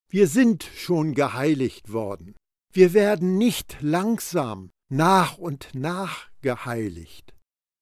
Wir 0.10 0.28
sind 0.28 0.70
schon 0.76 1.16
geheiligt 1.16 1.92
worden. 1.92 2.36
Wir 2.74 2.94
werden 2.94 3.38
nicht 3.38 3.78
langsam 3.82 4.70
nach 4.90 5.38
und 5.38 5.70
nach 5.74 6.30
geheiligt. 6.42 7.34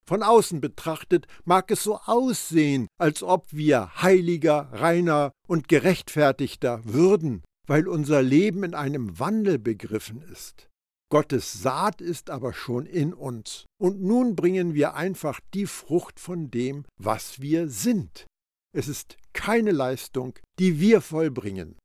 Von 0.05 0.23
außen 0.23 0.61
betrachtet 0.61 1.27
mag 1.43 1.69
es 1.69 1.83
so 1.83 1.97
aussehen, 1.97 2.87
als 2.97 3.21
ob 3.21 3.45
wir 3.51 4.01
heiliger, 4.01 4.69
reiner 4.71 5.31
und 5.47 5.67
gerechtfertigter 5.67 6.81
würden, 6.85 7.43
weil 7.67 7.87
unser 7.87 8.23
Leben 8.23 8.63
in 8.63 8.73
einem 8.73 9.19
Wandel 9.19 9.59
begriffen 9.59 10.23
ist. 10.31 10.68
Gottes 11.11 11.53
Saat 11.53 12.01
ist 12.01 12.29
aber 12.29 12.53
schon 12.53 12.85
in 12.85 13.13
uns, 13.13 13.65
und 13.81 14.01
nun 14.01 14.35
bringen 14.35 14.75
wir 14.75 14.93
einfach 14.93 15.39
die 15.55 15.65
Frucht 15.65 16.19
von 16.19 16.51
dem, 16.51 16.85
was 16.97 17.41
wir 17.41 17.67
sind. 17.67 18.27
Es 18.75 18.87
ist 18.87 19.17
keine 19.33 19.71
Leistung, 19.71 20.37
die 20.59 20.79
wir 20.79 21.01
vollbringen. 21.01 21.79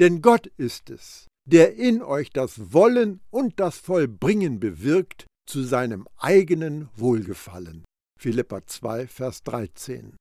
Denn 0.00 0.22
Gott 0.22 0.46
ist 0.56 0.88
es, 0.88 1.26
der 1.46 1.76
in 1.76 2.02
euch 2.02 2.30
das 2.30 2.72
Wollen 2.72 3.20
und 3.30 3.60
das 3.60 3.76
Vollbringen 3.76 4.58
bewirkt 4.58 5.26
zu 5.46 5.62
seinem 5.62 6.08
eigenen 6.16 6.88
Wohlgefallen. 6.96 7.84
Philippa 8.18 8.66
2, 8.66 9.06
Vers 9.06 9.42
13. 9.42 10.16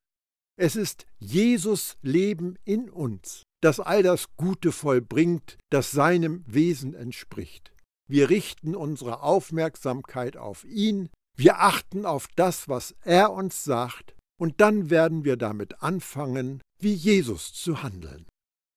Es 0.59 0.75
ist 0.75 1.05
Jesus 1.19 1.95
Leben 2.01 2.57
in 2.65 2.89
uns, 2.89 3.43
das 3.61 3.79
all 3.79 4.03
das 4.03 4.35
Gute 4.35 4.73
vollbringt, 4.73 5.57
das 5.71 5.91
seinem 5.91 6.43
Wesen 6.47 6.93
entspricht. 6.93 7.71
Wir 8.11 8.29
richten 8.29 8.75
unsere 8.75 9.23
Aufmerksamkeit 9.23 10.35
auf 10.35 10.65
ihn, 10.65 11.07
wir 11.37 11.61
achten 11.61 12.05
auf 12.05 12.27
das, 12.35 12.67
was 12.67 12.93
er 13.05 13.31
uns 13.31 13.63
sagt, 13.63 14.15
und 14.37 14.59
dann 14.59 14.89
werden 14.89 15.23
wir 15.23 15.37
damit 15.37 15.81
anfangen, 15.81 16.61
wie 16.77 16.93
Jesus 16.93 17.53
zu 17.53 17.83
handeln. 17.83 18.25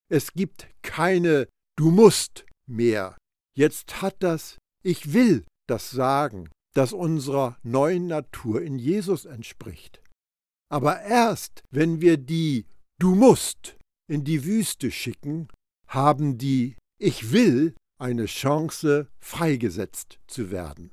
Es 0.09 0.35
gibt 0.35 0.69
keine 0.83 1.49
Du 1.77 1.91
musst 1.91 2.47
mehr. 2.71 3.19
Jetzt 3.59 4.03
hat 4.03 4.15
das 4.21 4.57
Ich 4.85 5.13
will 5.13 5.45
das 5.69 5.91
Sagen, 5.91 6.49
das 6.73 6.93
unserer 6.93 7.59
neuen 7.65 8.07
Natur 8.07 8.63
in 8.63 8.79
Jesus 8.79 9.25
entspricht. 9.25 10.01
Aber 10.71 11.03
erst 11.03 11.65
wenn 11.73 12.01
wir 12.01 12.19
die 12.19 12.67
Du 13.01 13.17
musst 13.17 13.77
in 14.09 14.23
die 14.23 14.45
Wüste 14.45 14.93
schicken, 14.93 15.49
haben 15.89 16.39
die 16.39 16.77
Ich 17.01 17.33
will 17.33 17.75
eine 18.05 18.27
Chance, 18.27 19.09
freigesetzt 19.19 20.19
zu 20.27 20.51
werden. 20.51 20.93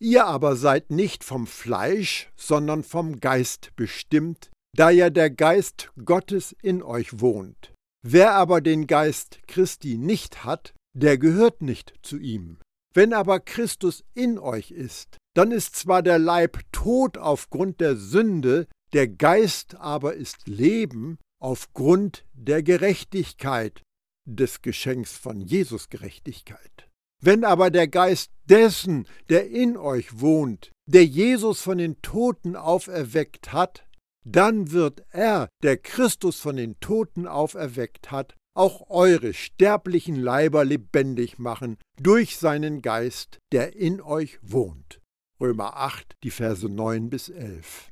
Ihr 0.00 0.26
aber 0.26 0.56
seid 0.56 0.90
nicht 0.90 1.22
vom 1.22 1.46
Fleisch, 1.46 2.30
sondern 2.36 2.82
vom 2.82 3.20
Geist 3.20 3.70
bestimmt, 3.76 4.50
da 4.76 4.90
ja 4.90 5.08
der 5.08 5.30
Geist 5.30 5.92
Gottes 6.04 6.54
in 6.62 6.82
euch 6.82 7.20
wohnt. 7.20 7.72
Wer 8.04 8.32
aber 8.32 8.60
den 8.60 8.88
Geist 8.88 9.38
Christi 9.46 9.96
nicht 9.96 10.44
hat, 10.44 10.74
der 10.94 11.16
gehört 11.16 11.62
nicht 11.62 11.94
zu 12.02 12.18
ihm. 12.18 12.58
Wenn 12.92 13.12
aber 13.12 13.38
Christus 13.38 14.04
in 14.14 14.38
euch 14.38 14.72
ist, 14.72 15.16
dann 15.34 15.52
ist 15.52 15.76
zwar 15.76 16.02
der 16.02 16.18
Leib 16.18 16.58
tot 16.72 17.18
aufgrund 17.18 17.80
der 17.80 17.96
Sünde, 17.96 18.66
der 18.92 19.08
Geist 19.08 19.76
aber 19.76 20.14
ist 20.14 20.48
Leben 20.48 21.18
aufgrund 21.40 22.24
der 22.32 22.62
Gerechtigkeit, 22.62 23.82
des 24.24 24.62
Geschenks 24.62 25.16
von 25.16 25.40
Jesus 25.40 25.88
Gerechtigkeit. 25.88 26.88
Wenn 27.22 27.44
aber 27.44 27.70
der 27.70 27.88
Geist 27.88 28.30
dessen, 28.48 29.06
der 29.30 29.48
in 29.48 29.76
euch 29.76 30.20
wohnt, 30.20 30.72
der 30.86 31.06
Jesus 31.06 31.62
von 31.62 31.78
den 31.78 32.00
Toten 32.02 32.56
auferweckt 32.56 33.52
hat, 33.52 33.86
dann 34.26 34.72
wird 34.72 35.04
er, 35.10 35.48
der 35.62 35.76
Christus 35.76 36.40
von 36.40 36.56
den 36.56 36.78
Toten 36.80 37.26
auferweckt 37.26 38.10
hat, 38.10 38.34
auch 38.56 38.88
eure 38.88 39.34
sterblichen 39.34 40.16
Leiber 40.16 40.64
lebendig 40.64 41.38
machen 41.38 41.76
durch 42.00 42.38
seinen 42.38 42.82
Geist, 42.82 43.38
der 43.52 43.76
in 43.76 44.00
euch 44.00 44.38
wohnt. 44.42 45.00
Römer 45.40 45.76
8, 45.76 46.14
die 46.22 46.30
Verse 46.30 46.68
9 46.68 47.10
bis 47.10 47.28
11. 47.28 47.90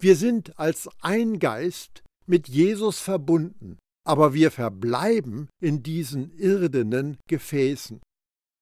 Wir 0.00 0.14
sind 0.14 0.58
als 0.58 0.88
ein 1.00 1.38
Geist 1.38 2.04
mit 2.26 2.48
Jesus 2.48 3.00
verbunden, 3.00 3.78
aber 4.08 4.32
wir 4.32 4.50
verbleiben 4.50 5.50
in 5.60 5.82
diesen 5.82 6.30
irdenen 6.30 7.18
Gefäßen. 7.28 8.00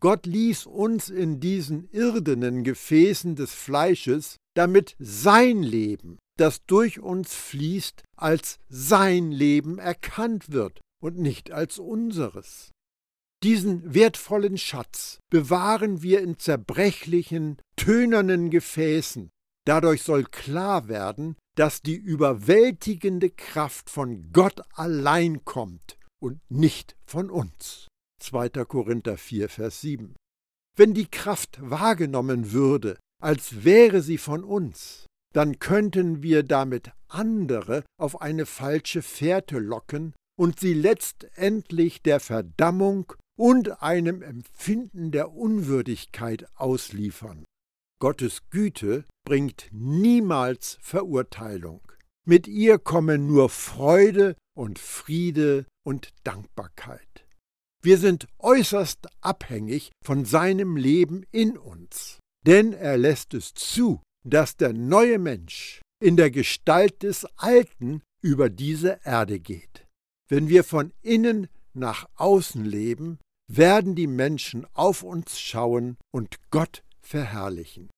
Gott 0.02 0.26
ließ 0.26 0.66
uns 0.66 1.09
in 1.09 1.38
diesen 1.38 1.88
irdenen 1.90 2.64
Gefäßen 2.64 3.37
des 3.37 3.54
Fleisches, 3.54 4.37
damit 4.54 4.96
sein 4.98 5.62
Leben, 5.62 6.18
das 6.37 6.66
durch 6.66 6.98
uns 6.98 7.32
fließt, 7.32 8.02
als 8.16 8.59
sein 8.68 9.30
Leben 9.30 9.78
erkannt 9.78 10.50
wird 10.50 10.80
und 11.00 11.16
nicht 11.16 11.52
als 11.52 11.78
unseres. 11.78 12.72
Diesen 13.44 13.94
wertvollen 13.94 14.59
Schatz 14.59 15.20
bewahren 15.30 16.02
wir 16.02 16.22
in 16.22 16.40
zerbrechlichen, 16.40 17.59
tönernen 17.76 18.50
Gefäßen. 18.50 19.30
Dadurch 19.64 20.02
soll 20.02 20.24
klar 20.24 20.88
werden, 20.88 21.37
dass 21.56 21.82
die 21.82 21.96
überwältigende 21.96 23.30
Kraft 23.30 23.90
von 23.90 24.30
Gott 24.32 24.60
allein 24.74 25.44
kommt 25.44 25.98
und 26.22 26.40
nicht 26.50 26.96
von 27.04 27.30
uns. 27.30 27.88
2. 28.22 28.50
Korinther 28.64 29.16
4, 29.16 29.48
Vers 29.48 29.80
7. 29.80 30.14
Wenn 30.76 30.94
die 30.94 31.10
Kraft 31.10 31.58
wahrgenommen 31.60 32.52
würde, 32.52 32.98
als 33.22 33.64
wäre 33.64 34.02
sie 34.02 34.18
von 34.18 34.44
uns, 34.44 35.06
dann 35.34 35.58
könnten 35.58 36.22
wir 36.22 36.42
damit 36.42 36.92
andere 37.08 37.84
auf 37.98 38.20
eine 38.20 38.46
falsche 38.46 39.02
Fährte 39.02 39.58
locken 39.58 40.14
und 40.38 40.60
sie 40.60 40.74
letztendlich 40.74 42.02
der 42.02 42.20
Verdammung 42.20 43.12
und 43.38 43.82
einem 43.82 44.22
Empfinden 44.22 45.10
der 45.10 45.32
Unwürdigkeit 45.32 46.46
ausliefern. 46.56 47.44
Gottes 47.98 48.42
Güte 48.50 49.04
bringt 49.24 49.68
niemals 49.72 50.78
Verurteilung. 50.82 51.80
Mit 52.26 52.46
ihr 52.46 52.78
kommen 52.78 53.26
nur 53.26 53.48
Freude 53.48 54.37
und 54.54 54.78
Friede 54.78 55.66
und 55.85 56.12
Dankbarkeit. 56.24 57.26
Wir 57.82 57.98
sind 57.98 58.26
äußerst 58.38 59.06
abhängig 59.20 59.92
von 60.04 60.24
seinem 60.24 60.76
Leben 60.76 61.24
in 61.30 61.56
uns, 61.56 62.18
denn 62.44 62.72
er 62.72 62.98
lässt 62.98 63.32
es 63.32 63.54
zu, 63.54 64.02
dass 64.24 64.56
der 64.56 64.72
neue 64.72 65.18
Mensch 65.18 65.80
in 66.02 66.16
der 66.16 66.30
Gestalt 66.30 67.02
des 67.02 67.24
Alten 67.37 68.02
über 68.20 68.50
diese 68.50 69.00
Erde 69.04 69.40
geht. 69.40 69.87
Wenn 70.28 70.48
wir 70.48 70.64
von 70.64 70.92
innen 71.02 71.46
nach 71.74 72.09
außen 72.16 72.64
leben, 72.64 73.20
werden 73.48 73.94
die 73.94 74.09
Menschen 74.09 74.66
auf 74.74 75.02
uns 75.02 75.38
schauen 75.38 75.96
und 76.11 76.37
Gott 76.50 76.82
verherrlichen. 77.06 77.90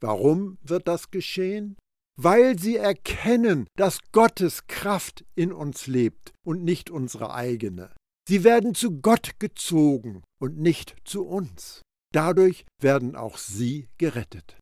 Warum 0.00 0.58
wird 0.62 0.88
das 0.88 1.10
geschehen? 1.10 1.76
Weil 2.18 2.58
sie 2.58 2.76
erkennen, 2.76 3.66
dass 3.76 4.00
Gottes 4.12 4.66
Kraft 4.66 5.24
in 5.34 5.52
uns 5.52 5.86
lebt 5.86 6.32
und 6.44 6.62
nicht 6.62 6.90
unsere 6.90 7.32
eigene. 7.32 7.94
Sie 8.28 8.44
werden 8.44 8.74
zu 8.74 9.00
Gott 9.00 9.40
gezogen 9.40 10.22
und 10.40 10.58
nicht 10.58 10.94
zu 11.04 11.26
uns. 11.26 11.82
Dadurch 12.12 12.64
werden 12.80 13.16
auch 13.16 13.38
sie 13.38 13.88
gerettet. 13.98 14.58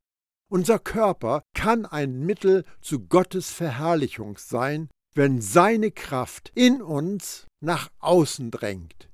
Unser 0.51 0.79
Körper 0.79 1.43
kann 1.55 1.87
ein 1.87 2.21
Mittel 2.21 2.65
zu 2.81 3.07
Gottes 3.07 3.51
Verherrlichung 3.51 4.39
sein, 4.39 4.89
wenn 5.15 5.41
seine 5.41 5.91
Kraft 5.91 6.53
in 6.55 6.83
uns 6.83 7.47
nach 7.63 7.91
außen 7.99 8.51
drängt. 8.51 9.09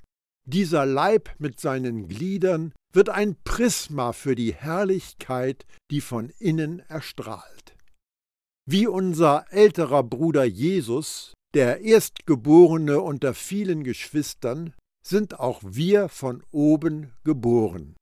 Dieser 0.47 0.87
Leib 0.87 1.35
mit 1.39 1.59
seinen 1.59 2.09
Gliedern 2.09 2.73
wird 2.97 3.11
ein 3.11 3.37
Prisma 3.45 4.13
für 4.13 4.35
die 4.35 4.55
Herrlichkeit, 4.55 5.67
die 5.91 6.01
von 6.01 6.31
innen 6.39 6.81
erstrahlt. 6.89 7.77
Wie 8.69 8.87
unser 8.87 9.45
älterer 9.51 10.03
Bruder 10.03 10.45
Jesus, 10.45 11.35
der 11.55 11.83
Erstgeborene 11.83 13.01
unter 13.01 13.35
vielen 13.35 13.85
Geschwistern, 13.85 14.73
sind 15.07 15.39
auch 15.39 15.61
wir 15.63 16.09
von 16.09 16.43
oben 16.51 17.13
geboren. 17.23 17.95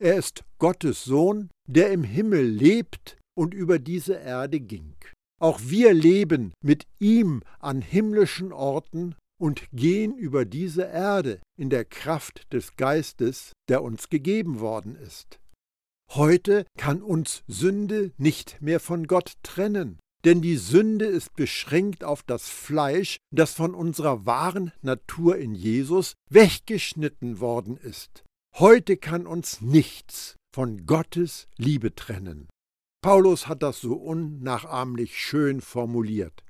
Er 0.00 0.16
ist 0.16 0.44
Gottes 0.58 1.04
Sohn, 1.04 1.50
der 1.68 1.92
im 1.92 2.04
Himmel 2.04 2.46
lebt 2.46 3.18
und 3.36 3.52
über 3.52 3.78
diese 3.78 4.14
Erde 4.14 4.60
ging. 4.60 4.94
Auch 5.38 5.60
wir 5.64 5.92
leben 5.92 6.54
mit 6.62 6.86
ihm 6.98 7.42
an 7.58 7.82
himmlischen 7.82 8.52
Orten 8.52 9.16
und 9.38 9.68
gehen 9.72 10.16
über 10.16 10.44
diese 10.44 10.84
Erde 10.84 11.40
in 11.56 11.70
der 11.70 11.84
Kraft 11.84 12.52
des 12.52 12.76
Geistes, 12.76 13.52
der 13.68 13.82
uns 13.82 14.08
gegeben 14.08 14.60
worden 14.60 14.96
ist. 14.96 15.40
Heute 16.10 16.64
kann 16.78 17.02
uns 17.02 17.42
Sünde 17.48 18.12
nicht 18.16 18.62
mehr 18.62 18.80
von 18.80 19.06
Gott 19.06 19.34
trennen, 19.42 19.98
denn 20.24 20.40
die 20.40 20.56
Sünde 20.56 21.06
ist 21.06 21.34
beschränkt 21.36 22.04
auf 22.04 22.22
das 22.22 22.48
Fleisch, 22.48 23.18
das 23.32 23.54
von 23.54 23.74
unserer 23.74 24.26
wahren 24.26 24.72
Natur 24.82 25.36
in 25.36 25.54
Jesus 25.54 26.14
weggeschnitten 26.30 27.40
worden 27.40 27.76
ist. 27.76 28.24
Heute 28.54 28.96
kann 28.96 29.26
uns 29.26 29.60
nichts 29.60 30.36
von 30.54 30.86
Gottes 30.86 31.48
Liebe 31.58 31.94
trennen. 31.94 32.48
Paulus 33.02 33.46
hat 33.46 33.62
das 33.62 33.80
so 33.80 33.94
unnachahmlich 33.94 35.18
schön 35.18 35.60
formuliert. 35.60 36.42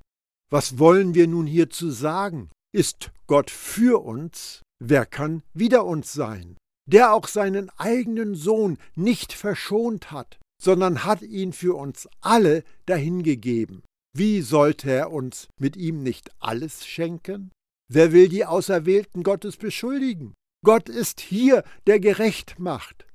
Was 0.49 0.79
wollen 0.79 1.13
wir 1.13 1.27
nun 1.27 1.45
hierzu 1.45 1.91
sagen? 1.91 2.49
Ist 2.73 3.11
Gott 3.27 3.49
für 3.49 4.03
uns? 4.03 4.61
Wer 4.83 5.05
kann 5.05 5.43
wider 5.53 5.85
uns 5.85 6.13
sein? 6.13 6.57
Der 6.89 7.13
auch 7.13 7.27
seinen 7.27 7.69
eigenen 7.71 8.35
Sohn 8.35 8.77
nicht 8.95 9.33
verschont 9.33 10.11
hat, 10.11 10.39
sondern 10.61 11.03
hat 11.03 11.21
ihn 11.21 11.53
für 11.53 11.75
uns 11.75 12.07
alle 12.21 12.63
dahingegeben. 12.85 13.83
Wie 14.15 14.41
sollte 14.41 14.89
er 14.91 15.11
uns 15.11 15.47
mit 15.59 15.75
ihm 15.75 16.01
nicht 16.01 16.31
alles 16.39 16.85
schenken? 16.85 17.51
Wer 17.91 18.11
will 18.11 18.29
die 18.29 18.45
Auserwählten 18.45 19.23
Gottes 19.23 19.57
beschuldigen? 19.57 20.33
Gott 20.65 20.89
ist 20.89 21.21
hier, 21.21 21.63
der 21.85 21.99
gerecht 21.99 22.59
macht. 22.59 23.05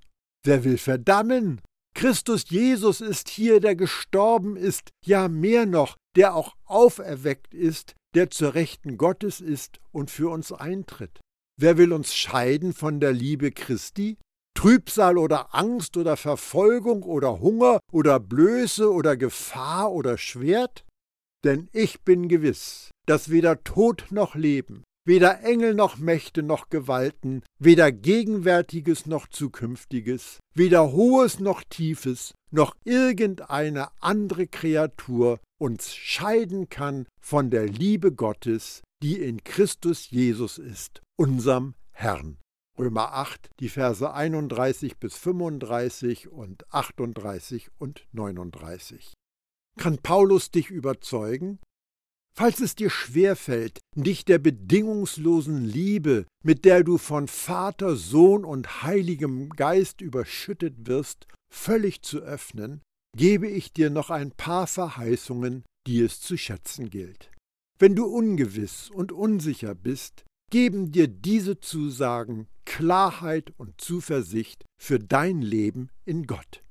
Wer 0.45 0.65
will 0.65 0.79
verdammen? 0.79 1.61
Christus 1.95 2.45
Jesus 2.49 3.01
ist 3.01 3.29
hier, 3.29 3.61
der 3.61 3.77
gestorben 3.77 4.57
ist, 4.57 4.91
ja 5.05 5.29
mehr 5.29 5.67
noch, 5.67 5.97
der 6.17 6.35
auch 6.35 6.55
auferweckt 6.65 7.53
ist, 7.55 7.95
der 8.15 8.31
zur 8.31 8.55
Rechten 8.55 8.97
Gottes 8.97 9.41
ist 9.41 9.81
und 9.91 10.11
für 10.11 10.31
uns 10.31 10.53
eintritt. 10.53 11.21
Wer 11.59 11.79
will 11.79 11.93
uns 11.93 12.15
scheiden 12.15 12.73
von 12.73 13.01
der 13.01 13.13
Liebe 13.13 13.53
Christi? 13.53 14.19
Trübsal 14.55 15.19
oder 15.19 15.55
Angst 15.55 15.97
oder 15.97 16.17
Verfolgung 16.17 17.03
oder 17.03 17.41
Hunger 17.41 17.81
oder 17.91 18.21
Blöße 18.21 18.93
oder 18.93 19.17
Gefahr 19.17 19.93
oder 19.93 20.19
Schwert? 20.19 20.85
Denn 21.45 21.69
ich 21.73 22.03
bin 22.03 22.29
gewiss, 22.29 22.91
dass 23.07 23.31
weder 23.31 23.65
Tod 23.65 24.07
noch 24.11 24.35
Leben, 24.35 24.85
weder 25.05 25.43
Engel 25.43 25.75
noch 25.75 25.99
Mächte 25.99 26.43
noch 26.43 26.69
Gewalten, 26.69 27.43
weder 27.59 27.91
Gegenwärtiges 27.91 29.07
noch 29.07 29.27
Zukünftiges, 29.27 30.39
weder 30.55 30.93
Hohes 30.93 31.41
noch 31.41 31.65
Tiefes, 31.65 32.33
noch 32.51 32.77
irgendeine 32.85 33.89
andere 34.01 34.47
Kreatur 34.47 35.41
uns 35.63 35.95
scheiden 35.95 36.69
kann 36.69 37.07
von 37.21 37.51
der 37.51 37.69
Liebe 37.69 38.13
Gottes, 38.13 38.83
die 39.01 39.21
in 39.21 39.45
Christus 39.45 40.11
Jesus 40.11 40.59
ist, 40.59 41.03
unserem 41.17 41.75
Herrn. 41.93 42.39
Römer 42.77 43.13
8, 43.13 43.49
die 43.61 43.69
Verse 43.69 44.13
31 44.13 44.97
bis 44.97 45.17
35 45.17 46.33
und 46.33 46.69
38 46.75 47.71
und 47.79 48.05
39. 48.11 49.13
Kann 49.79 49.99
Paulus 49.99 50.51
dich 50.51 50.69
überzeugen? 50.69 51.61
Falls 52.35 52.59
es 52.61 52.75
dir 52.75 52.91
schwerfällt, 52.91 53.79
dich 53.95 54.25
der 54.25 54.39
bedingungslosen 54.39 55.65
Liebe, 55.65 56.27
mit 56.43 56.65
der 56.65 56.83
du 56.83 56.99
von 56.99 57.29
Vater, 57.29 57.95
Sohn 57.95 58.45
und 58.45 58.83
Heiligem 58.83 59.51
Geist 59.51 60.01
überschüttet 60.01 60.89
wirst, 60.89 61.29
völlig 61.55 62.03
zu 62.03 62.19
öffnen, 62.19 62.83
gebe 63.17 63.49
ich 63.49 63.73
dir 63.73 63.91
noch 63.91 64.11
ein 64.11 64.33
paar 64.33 64.67
Verheißungen, 64.67 65.65
die 65.87 66.01
es 66.01 66.21
zu 66.21 66.37
schätzen 66.37 66.91
gilt. 66.91 67.31
Wenn 67.79 67.95
du 67.95 68.07
ungewiss 68.07 68.91
und 68.91 69.13
unsicher 69.13 69.75
bist, 69.75 70.25
geben 70.51 70.93
dir 70.93 71.09
diese 71.09 71.61
Zusagen 71.61 72.47
Klarheit 72.65 73.53
und 73.57 73.81
Zuversicht 73.81 74.65
für 74.81 74.99
dein 74.99 75.43
Leben 75.43 75.89
in 76.05 76.27
Gott. 76.27 76.63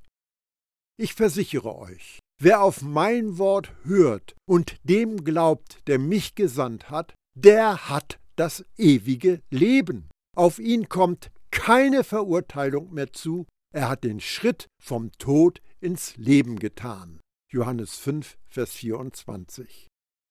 Ich 0.98 1.14
versichere 1.14 1.76
euch, 1.76 2.20
Wer 2.44 2.60
auf 2.60 2.82
mein 2.82 3.38
Wort 3.38 3.72
hört 3.84 4.34
und 4.48 4.74
dem 4.82 5.22
glaubt, 5.22 5.78
der 5.86 6.00
mich 6.00 6.34
gesandt 6.34 6.90
hat, 6.90 7.14
der 7.38 7.88
hat 7.88 8.18
das 8.34 8.64
ewige 8.76 9.40
Leben. 9.48 10.08
Auf 10.36 10.58
ihn 10.58 10.88
kommt 10.88 11.30
keine 11.52 12.02
Verurteilung 12.02 12.92
mehr 12.92 13.12
zu, 13.12 13.46
er 13.72 13.88
hat 13.88 14.02
den 14.02 14.18
Schritt 14.18 14.66
vom 14.82 15.12
Tod 15.18 15.62
ins 15.82 16.16
Leben 16.16 16.58
getan. 16.58 17.20
Johannes 17.52 17.96
5, 17.96 18.38
Vers 18.48 18.72
24. 18.72 19.88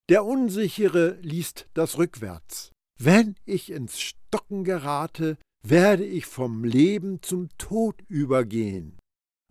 Der 0.10 0.26
Unsichere 0.26 1.18
liest 1.22 1.70
das 1.74 1.98
rückwärts. 1.98 2.72
Wenn 3.00 3.36
ich 3.46 3.72
ins 3.72 4.00
Stocken 4.00 4.64
gerate, 4.64 5.38
werde 5.64 6.06
ich 6.06 6.26
vom 6.26 6.64
Leben 6.64 7.22
zum 7.22 7.50
Tod 7.58 8.02
übergehen. 8.08 8.98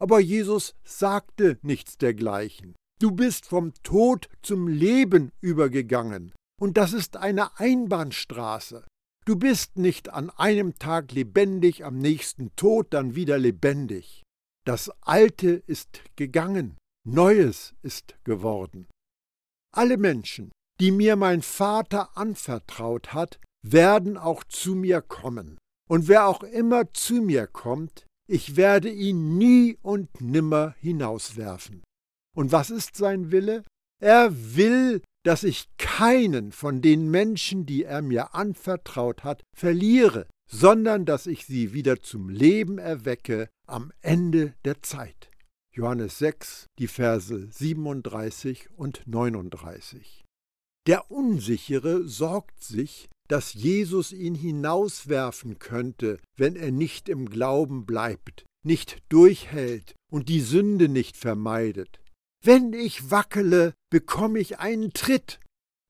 Aber 0.01 0.19
Jesus 0.19 0.75
sagte 0.85 1.59
nichts 1.63 1.99
dergleichen. 1.99 2.75
Du 3.01 3.13
bist 3.13 3.47
vom 3.47 3.73
Tod 3.83 4.29
zum 4.43 4.69
Leben 4.69 5.31
übergegangen. 5.41 6.33
Und 6.61 6.77
das 6.77 6.93
ist 6.93 7.17
eine 7.17 7.59
Einbahnstraße. 7.59 8.87
Du 9.25 9.37
bist 9.37 9.79
nicht 9.79 10.09
an 10.09 10.31
einem 10.31 10.79
Tag 10.79 11.13
lebendig, 11.13 11.85
am 11.85 11.99
nächsten 11.99 12.55
tot, 12.57 12.89
dann 12.91 13.15
wieder 13.15 13.39
lebendig. 13.39 14.23
Das 14.67 14.91
Alte 15.01 15.51
ist 15.51 16.03
gegangen, 16.17 16.77
Neues 17.07 17.75
ist 17.83 18.17
geworden. 18.25 18.87
Alle 19.75 19.97
Menschen, 19.97 20.53
die 20.81 20.91
mir 20.91 21.17
mein 21.17 21.43
Vater 21.43 22.17
anvertraut 22.17 23.13
hat, 23.13 23.41
werden 23.67 24.17
auch 24.17 24.45
zu 24.45 24.75
mir 24.75 25.01
kommen. 25.01 25.59
Und 25.89 26.09
wer 26.09 26.27
auch 26.27 26.43
immer 26.43 26.93
zu 26.93 27.15
mir 27.15 27.47
kommt, 27.47 28.07
ich 28.29 28.57
werde 28.57 28.91
ihn 28.91 29.39
nie 29.39 29.77
und 29.83 30.21
nimmer 30.21 30.75
hinauswerfen. 30.81 31.83
Und 32.37 32.53
was 32.53 32.71
ist 32.71 32.97
sein 32.97 33.33
Wille? 33.33 33.65
Er 34.01 34.31
will, 34.57 35.03
dass 35.25 35.43
ich 35.43 35.69
keinen 35.79 36.53
von 36.53 36.81
den 36.81 37.11
Menschen, 37.11 37.67
die 37.67 37.85
er 37.85 38.03
mir 38.03 38.35
anvertraut 38.35 39.25
hat, 39.25 39.43
verliere, 39.57 40.27
sondern 40.51 41.05
dass 41.05 41.27
ich 41.27 41.47
sie 41.47 41.73
wieder 41.73 42.03
zum 42.03 42.29
Leben 42.29 42.79
erwecke 42.79 43.49
am 43.67 43.93
Ende 44.03 44.55
der 44.65 44.83
Zeit. 44.83 45.31
Johannes 45.73 46.19
6, 46.19 46.67
die 46.79 46.89
Verse 46.89 47.49
37 47.53 48.71
und 48.77 49.03
39. 49.07 50.25
Der 50.87 51.11
Unsichere 51.11 52.03
sorgt 52.09 52.63
sich, 52.65 53.09
dass 53.29 53.55
Jesus 53.55 54.13
ihn 54.13 54.35
hinauswerfen 54.35 55.61
könnte, 55.61 56.19
wenn 56.37 56.57
er 56.57 56.73
nicht 56.73 57.09
im 57.09 57.31
Glauben 57.31 57.87
bleibt, 57.87 58.45
nicht 58.65 58.99
durchhält 59.09 59.95
und 60.11 60.29
die 60.29 60.41
Sünde 60.41 60.89
nicht 60.89 61.17
vermeidet. 61.17 62.01
Wenn 62.45 62.73
ich 62.73 63.11
wackele, 63.11 63.75
bekomme 63.91 64.41
ich 64.41 64.59
einen 64.59 64.93
Tritt. 64.93 65.39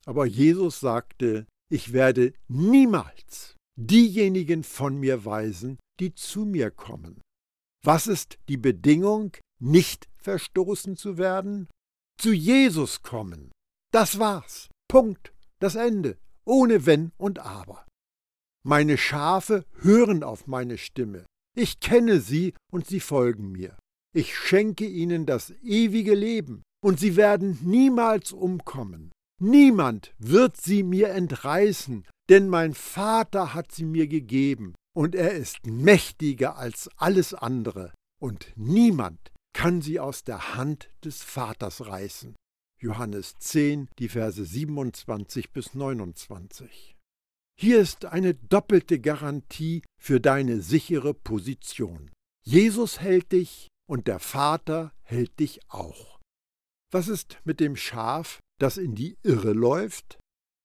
Aber 0.05 0.27
Jesus 0.27 0.81
sagte, 0.81 1.47
ich 1.71 1.95
werde 1.95 2.35
niemals 2.49 3.57
diejenigen 3.77 4.65
von 4.65 4.99
mir 4.99 5.25
weisen, 5.25 5.79
die 6.01 6.15
zu 6.15 6.45
mir 6.45 6.71
kommen. 6.71 7.21
Was 7.85 8.07
ist 8.07 8.39
die 8.49 8.57
Bedingung, 8.57 9.37
nicht 9.61 10.09
verstoßen 10.19 10.97
zu 10.97 11.19
werden? 11.19 11.69
Zu 12.19 12.33
Jesus 12.33 13.03
kommen. 13.03 13.51
Das 13.93 14.19
war's. 14.19 14.69
Punkt. 14.89 15.33
Das 15.59 15.75
Ende 15.75 16.17
ohne 16.51 16.85
Wenn 16.85 17.13
und 17.17 17.39
Aber. 17.39 17.87
Meine 18.65 18.99
Schafe 18.99 19.65
hören 19.79 20.23
auf 20.23 20.49
meine 20.49 20.79
Stimme. 20.79 21.25
Ich 21.57 21.81
kenne 21.81 22.21
sie 22.21 22.55
und 22.73 22.87
sie 22.87 23.01
folgen 23.01 23.53
mir. 23.53 23.77
Ich 24.13 24.37
schenke 24.37 24.85
ihnen 24.87 25.27
das 25.27 25.51
ewige 25.63 26.15
Leben, 26.15 26.63
und 26.85 26.99
sie 26.99 27.15
werden 27.17 27.59
niemals 27.63 28.33
umkommen. 28.33 29.13
Niemand 29.43 30.15
wird 30.19 30.59
sie 30.59 30.83
mir 30.83 31.09
entreißen, 31.09 32.07
denn 32.29 32.49
mein 32.49 32.75
Vater 32.75 33.55
hat 33.55 33.73
sie 33.73 33.87
mir 33.87 34.07
gegeben, 34.07 34.75
und 34.95 35.15
er 35.15 35.33
ist 35.33 35.67
mächtiger 35.67 36.59
als 36.59 36.91
alles 36.97 37.33
andere, 37.33 37.95
und 38.21 38.53
niemand 38.57 39.33
kann 39.55 39.81
sie 39.81 39.99
aus 39.99 40.25
der 40.25 40.55
Hand 40.57 40.91
des 41.05 41.23
Vaters 41.23 41.87
reißen. 41.87 42.37
Johannes 42.83 43.35
10, 43.39 43.89
die 43.99 44.09
Verse 44.09 44.45
27 44.45 45.53
bis 45.53 45.75
29. 45.75 46.97
Hier 47.59 47.81
ist 47.81 48.05
eine 48.05 48.35
doppelte 48.35 49.01
Garantie 49.01 49.83
für 49.99 50.21
deine 50.21 50.61
sichere 50.61 51.15
Position. 51.15 52.11
Jesus 52.43 53.01
hält 53.01 53.33
dich 53.33 53.69
und 53.87 54.07
der 54.07 54.19
Vater 54.19 54.93
hält 55.03 55.39
dich 55.41 55.61
auch. 55.69 56.19
Was 56.91 57.09
ist 57.09 57.39
mit 57.45 57.61
dem 57.61 57.77
Schaf, 57.77 58.41
das 58.61 58.77
in 58.77 58.95
die 58.95 59.17
Irre 59.23 59.53
läuft? 59.53 60.19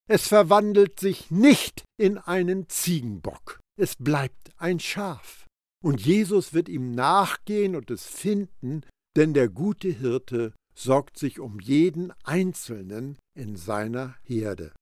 Es 0.08 0.28
verwandelt 0.28 1.00
sich 1.00 1.32
nicht 1.32 1.84
in 1.98 2.18
einen 2.18 2.70
Ziegenbock, 2.70 3.60
es 3.80 3.96
bleibt 3.96 4.52
ein 4.58 4.80
Schaf. 4.80 5.46
Und 5.84 6.02
Jesus 6.06 6.54
wird 6.54 6.70
ihm 6.70 6.92
nachgehen 6.92 7.76
und 7.76 7.92
es 7.92 8.06
finden, 8.06 8.82
denn 9.16 9.34
der 9.34 9.50
gute 9.50 9.90
Hirte 9.90 10.54
sorgt 10.76 11.18
sich 11.18 11.40
um 11.40 11.60
jeden 11.60 12.12
Einzelnen 12.24 13.18
in 13.36 13.56
seiner 13.56 14.16
Herde. 14.24 14.74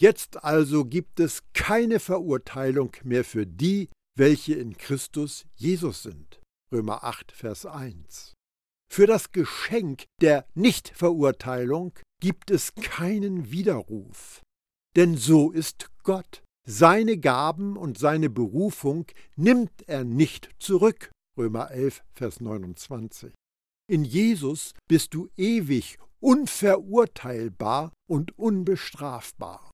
Jetzt 0.00 0.44
also 0.44 0.84
gibt 0.84 1.20
es 1.20 1.42
keine 1.54 2.00
Verurteilung 2.00 2.92
mehr 3.02 3.24
für 3.24 3.46
die, 3.46 3.88
welche 4.16 4.54
in 4.54 4.76
Christus 4.76 5.46
Jesus 5.56 6.02
sind. 6.02 6.40
Römer 6.72 7.04
8, 7.04 7.32
Vers 7.32 7.66
1. 7.66 8.34
Für 8.90 9.06
das 9.06 9.32
Geschenk 9.32 10.04
der 10.20 10.46
Nichtverurteilung 10.54 11.92
gibt 12.20 12.50
es 12.50 12.74
keinen 12.74 13.50
Widerruf. 13.50 14.40
Denn 14.96 15.16
so 15.16 15.50
ist 15.50 15.90
Gott. 16.02 16.42
Seine 16.66 17.18
Gaben 17.18 17.76
und 17.76 17.98
seine 17.98 18.28
Berufung 18.28 19.06
nimmt 19.36 19.88
er 19.88 20.04
nicht 20.04 20.50
zurück. 20.58 21.10
Römer 21.38 21.70
11, 21.70 22.02
Vers 22.14 22.40
29. 22.40 23.32
In 23.90 24.04
Jesus 24.04 24.74
bist 24.88 25.14
du 25.14 25.28
ewig 25.36 25.98
unverurteilbar 26.20 27.92
und 28.06 28.36
unbestrafbar. 28.38 29.70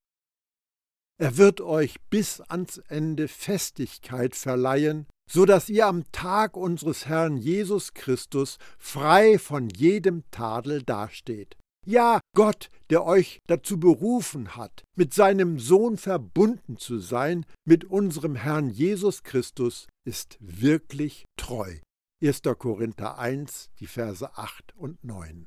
Er 1.21 1.37
wird 1.37 1.61
euch 1.61 2.01
bis 2.11 2.41
ans 2.41 2.79
Ende 2.79 3.29
Festigkeit 3.29 4.35
verleihen, 4.35 5.07
so 5.31 5.45
dass 5.45 5.69
ihr 5.69 5.87
am 5.87 6.05
Tag 6.13 6.57
unseres 6.57 7.07
Herrn 7.07 7.37
Jesus 7.37 7.95
Christus 7.95 8.59
frei 8.79 9.39
von 9.39 9.69
jedem 9.69 10.23
Tadel 10.31 10.83
dasteht. 10.83 11.57
Ja, 11.87 12.21
Gott, 12.35 12.71
der 12.89 13.05
euch 13.05 13.41
dazu 13.47 13.79
berufen 13.79 14.57
hat, 14.57 14.85
mit 14.97 15.13
seinem 15.13 15.59
Sohn 15.59 15.99
verbunden 15.99 16.79
zu 16.79 16.99
sein, 16.99 17.45
mit 17.67 17.85
unserem 17.85 18.37
Herrn 18.37 18.71
Jesus 18.71 19.23
Christus, 19.23 19.87
ist 20.07 20.39
wirklich 20.41 21.27
treu. 21.37 21.79
1. 22.23 22.41
Korinther 22.59 23.19
1, 23.19 23.71
die 23.81 23.87
Verse 23.87 24.37
8 24.37 24.75
und 24.77 25.05
9. 25.05 25.47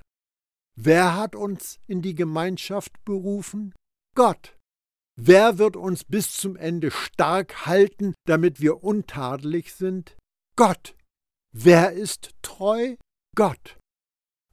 Wer 0.79 1.15
hat 1.15 1.35
uns 1.35 1.79
in 1.87 2.03
die 2.03 2.13
Gemeinschaft 2.13 3.03
berufen? 3.03 3.73
Gott. 4.15 4.56
Wer 5.19 5.57
wird 5.57 5.75
uns 5.75 6.03
bis 6.03 6.33
zum 6.33 6.55
Ende 6.55 6.91
stark 6.91 7.65
halten, 7.65 8.13
damit 8.25 8.61
wir 8.61 8.83
untadelig 8.83 9.73
sind? 9.73 10.15
Gott. 10.55 10.95
Wer 11.51 11.93
ist 11.93 12.35
treu? 12.43 12.95
Gott. 13.35 13.79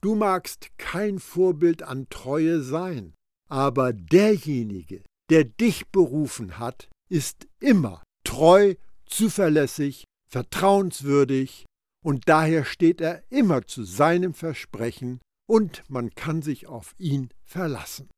Du 0.01 0.15
magst 0.15 0.69
kein 0.77 1.19
Vorbild 1.19 1.83
an 1.83 2.07
Treue 2.09 2.61
sein, 2.61 3.13
aber 3.47 3.93
derjenige, 3.93 5.03
der 5.29 5.43
dich 5.43 5.87
berufen 5.89 6.57
hat, 6.57 6.89
ist 7.09 7.47
immer 7.59 8.03
treu, 8.23 8.73
zuverlässig, 9.05 10.05
vertrauenswürdig, 10.27 11.65
und 12.03 12.27
daher 12.27 12.65
steht 12.65 13.01
er 13.01 13.23
immer 13.31 13.65
zu 13.67 13.83
seinem 13.83 14.33
Versprechen, 14.33 15.21
und 15.47 15.83
man 15.89 16.09
kann 16.15 16.41
sich 16.41 16.65
auf 16.65 16.95
ihn 16.97 17.29
verlassen. 17.43 18.09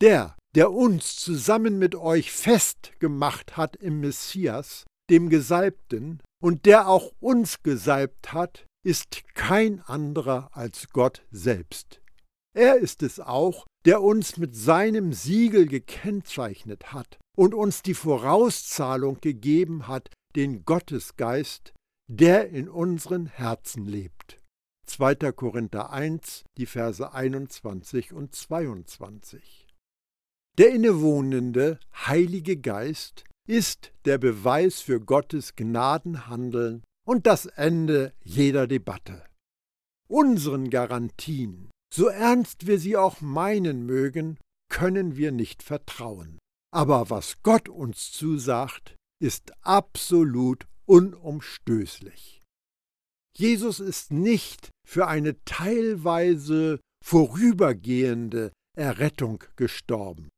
Der, 0.00 0.36
der 0.56 0.72
uns 0.72 1.16
zusammen 1.16 1.78
mit 1.78 1.94
euch 1.94 2.32
festgemacht 2.32 3.58
hat 3.58 3.76
im 3.76 4.00
Messias, 4.00 4.86
dem 5.10 5.28
Gesalbten, 5.28 6.22
und 6.42 6.64
der 6.64 6.88
auch 6.88 7.12
uns 7.20 7.62
gesalbt 7.62 8.32
hat, 8.32 8.64
ist 8.82 9.22
kein 9.34 9.80
anderer 9.82 10.48
als 10.52 10.88
Gott 10.88 11.26
selbst. 11.30 12.00
Er 12.56 12.76
ist 12.76 13.02
es 13.02 13.20
auch, 13.20 13.66
der 13.84 14.00
uns 14.00 14.38
mit 14.38 14.56
seinem 14.56 15.12
Siegel 15.12 15.66
gekennzeichnet 15.66 16.94
hat 16.94 17.18
und 17.36 17.52
uns 17.52 17.82
die 17.82 17.94
Vorauszahlung 17.94 19.20
gegeben 19.20 19.88
hat, 19.88 20.08
den 20.36 20.64
Gottesgeist, 20.64 21.74
der 22.08 22.48
in 22.48 22.70
unseren 22.70 23.26
Herzen 23.26 23.84
lebt. 23.84 24.38
2. 24.86 25.32
Korinther 25.32 25.90
1, 25.90 26.44
die 26.56 26.66
Verse 26.66 27.12
21 27.12 28.14
und 28.14 28.34
22. 28.34 29.65
Der 30.58 30.72
innewohnende 30.72 31.78
Heilige 32.06 32.56
Geist 32.56 33.24
ist 33.46 33.92
der 34.06 34.16
Beweis 34.16 34.80
für 34.80 35.00
Gottes 35.00 35.54
Gnadenhandeln 35.54 36.82
und 37.06 37.26
das 37.26 37.44
Ende 37.44 38.14
jeder 38.24 38.66
Debatte. 38.66 39.22
Unseren 40.08 40.70
Garantien, 40.70 41.70
so 41.92 42.06
ernst 42.06 42.66
wir 42.66 42.78
sie 42.78 42.96
auch 42.96 43.20
meinen 43.20 43.84
mögen, 43.84 44.38
können 44.70 45.18
wir 45.18 45.30
nicht 45.30 45.62
vertrauen. 45.62 46.38
Aber 46.72 47.10
was 47.10 47.42
Gott 47.42 47.68
uns 47.68 48.12
zusagt, 48.12 48.96
ist 49.22 49.52
absolut 49.60 50.66
unumstößlich. 50.86 52.42
Jesus 53.36 53.80
ist 53.80 54.10
nicht 54.10 54.70
für 54.88 55.06
eine 55.06 55.36
teilweise 55.44 56.80
vorübergehende 57.04 58.52
Errettung 58.74 59.44
gestorben. 59.56 60.28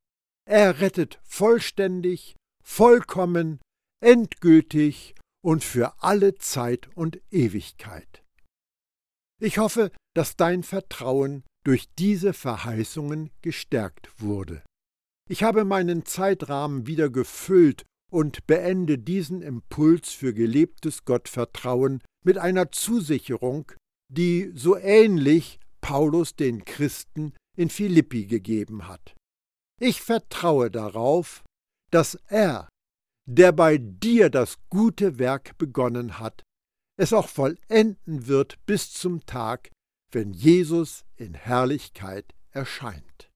Er 0.50 0.80
rettet 0.80 1.20
vollständig, 1.24 2.34
vollkommen, 2.64 3.60
endgültig 4.02 5.14
und 5.44 5.62
für 5.62 6.02
alle 6.02 6.36
Zeit 6.36 6.88
und 6.96 7.20
Ewigkeit. 7.30 8.22
Ich 9.42 9.58
hoffe, 9.58 9.92
dass 10.16 10.36
dein 10.36 10.62
Vertrauen 10.62 11.44
durch 11.64 11.90
diese 11.98 12.32
Verheißungen 12.32 13.28
gestärkt 13.42 14.08
wurde. 14.22 14.62
Ich 15.28 15.42
habe 15.42 15.66
meinen 15.66 16.06
Zeitrahmen 16.06 16.86
wieder 16.86 17.10
gefüllt 17.10 17.84
und 18.10 18.46
beende 18.46 18.96
diesen 18.96 19.42
Impuls 19.42 20.12
für 20.12 20.32
gelebtes 20.32 21.04
Gottvertrauen 21.04 22.02
mit 22.24 22.38
einer 22.38 22.72
Zusicherung, 22.72 23.70
die 24.10 24.50
so 24.54 24.78
ähnlich 24.78 25.60
Paulus 25.82 26.36
den 26.36 26.64
Christen 26.64 27.34
in 27.54 27.68
Philippi 27.68 28.24
gegeben 28.24 28.88
hat. 28.88 29.14
Ich 29.78 30.02
vertraue 30.02 30.70
darauf, 30.70 31.44
dass 31.90 32.16
er, 32.26 32.68
der 33.26 33.52
bei 33.52 33.78
dir 33.78 34.30
das 34.30 34.56
gute 34.68 35.18
Werk 35.18 35.56
begonnen 35.58 36.18
hat, 36.18 36.42
es 36.96 37.12
auch 37.12 37.28
vollenden 37.28 38.26
wird 38.26 38.64
bis 38.66 38.92
zum 38.92 39.24
Tag, 39.24 39.70
wenn 40.10 40.32
Jesus 40.32 41.04
in 41.16 41.34
Herrlichkeit 41.34 42.34
erscheint. 42.50 43.27